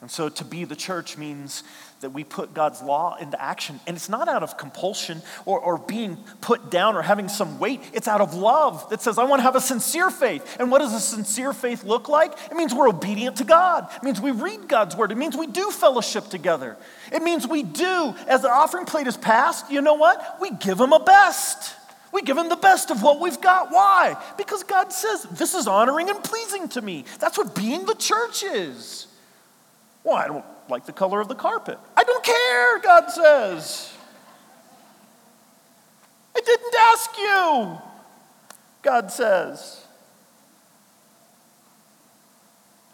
And 0.00 0.08
so 0.08 0.28
to 0.28 0.44
be 0.44 0.64
the 0.64 0.76
church 0.76 1.18
means 1.18 1.64
that 2.02 2.10
we 2.10 2.22
put 2.22 2.54
God's 2.54 2.80
law 2.80 3.16
into 3.16 3.40
action. 3.42 3.80
And 3.84 3.96
it's 3.96 4.08
not 4.08 4.28
out 4.28 4.44
of 4.44 4.56
compulsion 4.56 5.22
or, 5.44 5.58
or 5.58 5.76
being 5.76 6.16
put 6.40 6.70
down 6.70 6.94
or 6.94 7.02
having 7.02 7.28
some 7.28 7.58
weight. 7.58 7.80
It's 7.92 8.06
out 8.06 8.20
of 8.20 8.32
love 8.32 8.88
that 8.90 9.02
says, 9.02 9.18
I 9.18 9.24
want 9.24 9.40
to 9.40 9.42
have 9.42 9.56
a 9.56 9.60
sincere 9.60 10.10
faith. 10.10 10.56
And 10.60 10.70
what 10.70 10.78
does 10.78 10.94
a 10.94 11.00
sincere 11.00 11.52
faith 11.52 11.82
look 11.82 12.08
like? 12.08 12.32
It 12.48 12.54
means 12.54 12.72
we're 12.72 12.88
obedient 12.88 13.36
to 13.38 13.44
God. 13.44 13.88
It 13.96 14.04
means 14.04 14.20
we 14.20 14.30
read 14.30 14.68
God's 14.68 14.94
word. 14.94 15.10
It 15.10 15.18
means 15.18 15.36
we 15.36 15.48
do 15.48 15.68
fellowship 15.72 16.28
together. 16.28 16.76
It 17.12 17.24
means 17.24 17.48
we 17.48 17.64
do, 17.64 18.14
as 18.28 18.42
the 18.42 18.50
offering 18.50 18.86
plate 18.86 19.08
is 19.08 19.16
passed, 19.16 19.68
you 19.68 19.80
know 19.80 19.94
what? 19.94 20.38
We 20.40 20.52
give 20.52 20.80
Him 20.80 20.92
a 20.92 21.02
best. 21.02 21.74
We 22.12 22.22
give 22.22 22.38
him 22.38 22.48
the 22.48 22.56
best 22.56 22.90
of 22.90 23.02
what 23.02 23.20
we've 23.20 23.38
got. 23.38 23.70
Why? 23.70 24.16
Because 24.38 24.62
God 24.62 24.94
says, 24.94 25.24
This 25.24 25.52
is 25.52 25.66
honoring 25.66 26.08
and 26.08 26.24
pleasing 26.24 26.66
to 26.70 26.80
me. 26.80 27.04
That's 27.18 27.36
what 27.36 27.54
being 27.54 27.84
the 27.84 27.94
church 27.94 28.42
is. 28.42 29.07
Well, 30.04 30.16
I 30.16 30.26
don't 30.26 30.44
like 30.68 30.86
the 30.86 30.92
color 30.92 31.20
of 31.20 31.28
the 31.28 31.34
carpet. 31.34 31.78
I 31.96 32.04
don't 32.04 32.24
care, 32.24 32.78
God 32.80 33.10
says. 33.10 33.92
I 36.36 36.40
didn't 36.40 36.74
ask 36.78 37.18
you, 37.18 37.78
God 38.82 39.10
says. 39.10 39.84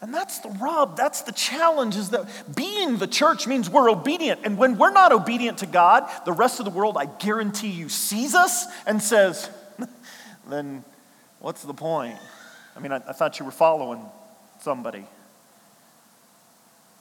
And 0.04 0.12
that's 0.12 0.40
the 0.40 0.50
rub, 0.50 0.98
that's 0.98 1.22
the 1.22 1.32
challenge 1.32 1.96
is 1.96 2.10
that 2.10 2.54
being 2.54 2.98
the 2.98 3.06
church 3.06 3.46
means 3.46 3.70
we're 3.70 3.90
obedient. 3.90 4.40
And 4.44 4.58
when 4.58 4.76
we're 4.76 4.92
not 4.92 5.12
obedient 5.12 5.58
to 5.58 5.66
God, 5.66 6.10
the 6.26 6.32
rest 6.32 6.58
of 6.58 6.66
the 6.66 6.70
world, 6.70 6.96
I 6.98 7.06
guarantee 7.06 7.70
you, 7.70 7.88
sees 7.88 8.34
us 8.34 8.66
and 8.86 9.02
says, 9.02 9.48
then 10.50 10.84
what's 11.38 11.62
the 11.62 11.72
point? 11.72 12.18
I 12.76 12.80
mean, 12.80 12.92
I, 12.92 12.96
I 12.96 13.12
thought 13.12 13.38
you 13.38 13.46
were 13.46 13.50
following 13.50 14.04
somebody. 14.60 15.06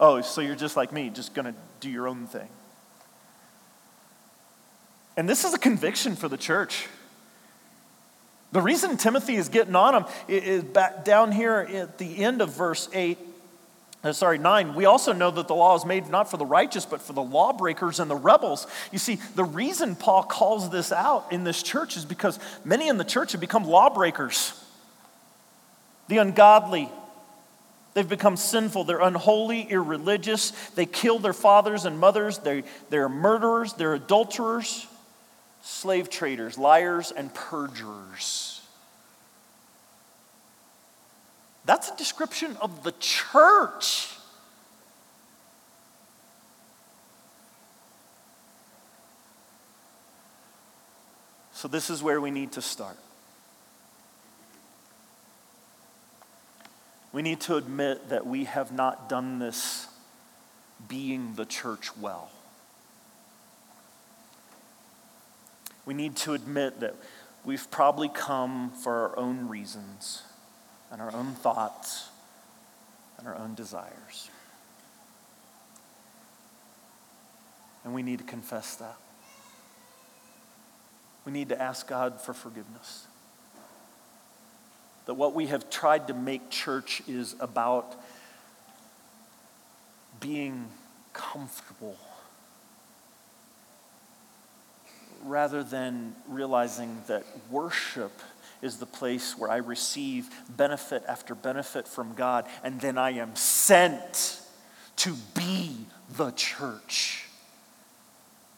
Oh, 0.05 0.19
so 0.19 0.41
you're 0.41 0.57
just 0.57 0.75
like 0.75 0.91
me, 0.91 1.09
just 1.09 1.33
going 1.33 1.45
to 1.45 1.53
do 1.79 1.89
your 1.89 2.09
own 2.09 2.27
thing. 2.27 2.49
And 5.15 5.29
this 5.29 5.45
is 5.45 5.53
a 5.53 5.57
conviction 5.57 6.17
for 6.17 6.27
the 6.27 6.35
church. 6.35 6.87
The 8.51 8.59
reason 8.59 8.97
Timothy 8.97 9.37
is 9.37 9.47
getting 9.47 9.77
on 9.77 9.95
him 9.95 10.05
is 10.27 10.65
back 10.65 11.05
down 11.05 11.31
here 11.31 11.53
at 11.53 11.99
the 11.99 12.17
end 12.21 12.41
of 12.41 12.53
verse 12.53 12.89
8. 12.91 13.17
Uh, 14.03 14.11
sorry, 14.11 14.37
9. 14.37 14.75
We 14.75 14.83
also 14.83 15.13
know 15.13 15.31
that 15.31 15.47
the 15.47 15.55
law 15.55 15.73
is 15.77 15.85
made 15.85 16.09
not 16.09 16.29
for 16.29 16.35
the 16.35 16.45
righteous, 16.45 16.85
but 16.85 17.01
for 17.01 17.13
the 17.13 17.23
lawbreakers 17.23 18.01
and 18.01 18.11
the 18.11 18.17
rebels. 18.17 18.67
You 18.91 18.99
see, 18.99 19.19
the 19.35 19.45
reason 19.45 19.95
Paul 19.95 20.23
calls 20.23 20.69
this 20.69 20.91
out 20.91 21.31
in 21.31 21.45
this 21.45 21.63
church 21.63 21.95
is 21.95 22.03
because 22.03 22.39
many 22.65 22.89
in 22.89 22.97
the 22.97 23.05
church 23.05 23.31
have 23.31 23.39
become 23.39 23.63
lawbreakers. 23.63 24.51
The 26.09 26.17
ungodly, 26.17 26.89
They've 27.93 28.07
become 28.07 28.37
sinful. 28.37 28.85
They're 28.85 29.01
unholy, 29.01 29.61
irreligious. 29.61 30.51
They 30.75 30.85
kill 30.85 31.19
their 31.19 31.33
fathers 31.33 31.85
and 31.85 31.99
mothers. 31.99 32.39
They, 32.39 32.63
they're 32.89 33.09
murderers. 33.09 33.73
They're 33.73 33.93
adulterers, 33.93 34.87
slave 35.61 36.09
traders, 36.09 36.57
liars, 36.57 37.11
and 37.11 37.33
perjurers. 37.33 38.61
That's 41.65 41.89
a 41.89 41.95
description 41.95 42.57
of 42.61 42.83
the 42.83 42.93
church. 42.99 44.09
So, 51.53 51.67
this 51.69 51.89
is 51.89 52.03
where 52.03 52.19
we 52.19 52.31
need 52.31 52.53
to 52.53 52.61
start. 52.61 52.97
We 57.13 57.21
need 57.21 57.39
to 57.41 57.55
admit 57.55 58.09
that 58.09 58.25
we 58.25 58.45
have 58.45 58.71
not 58.71 59.07
done 59.07 59.37
this 59.37 59.87
being 60.87 61.35
the 61.35 61.45
church 61.45 61.95
well. 61.95 62.31
We 65.85 65.93
need 65.93 66.15
to 66.17 66.33
admit 66.33 66.79
that 66.79 66.95
we've 67.45 67.69
probably 67.69 68.09
come 68.09 68.71
for 68.71 68.93
our 68.93 69.19
own 69.19 69.47
reasons 69.47 70.23
and 70.91 70.99
our 70.99 71.13
own 71.13 71.33
thoughts 71.33 72.09
and 73.19 73.27
our 73.27 73.35
own 73.35 73.53
desires. 73.53 74.29
And 77.83 77.93
we 77.93 78.01
need 78.01 78.19
to 78.19 78.25
confess 78.25 78.75
that. 78.77 78.97
We 81.25 81.31
need 81.31 81.49
to 81.49 81.61
ask 81.61 81.87
God 81.87 82.19
for 82.19 82.33
forgiveness 82.33 83.07
that 85.05 85.15
what 85.15 85.33
we 85.33 85.47
have 85.47 85.69
tried 85.69 86.07
to 86.07 86.13
make 86.13 86.49
church 86.49 87.01
is 87.07 87.35
about 87.39 87.95
being 90.19 90.67
comfortable 91.11 91.97
rather 95.25 95.63
than 95.63 96.15
realizing 96.27 97.01
that 97.07 97.25
worship 97.49 98.11
is 98.61 98.77
the 98.77 98.85
place 98.85 99.37
where 99.37 99.49
I 99.49 99.57
receive 99.57 100.29
benefit 100.49 101.03
after 101.07 101.35
benefit 101.35 101.87
from 101.87 102.13
God, 102.13 102.45
and 102.63 102.79
then 102.79 102.97
I 102.97 103.11
am 103.11 103.35
sent 103.35 104.41
to 104.97 105.15
be 105.35 105.85
the 106.15 106.31
church, 106.31 107.25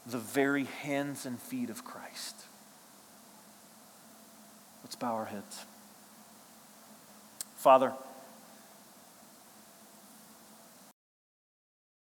the 0.05 0.19
very 0.19 0.65
hands 0.83 1.25
and 1.25 1.39
feet 1.39 1.69
of 1.69 1.83
Christ. 1.83 2.35
Let's 4.83 4.95
bow 4.95 5.13
our 5.13 5.25
heads. 5.25 5.65
Father, 7.65 7.93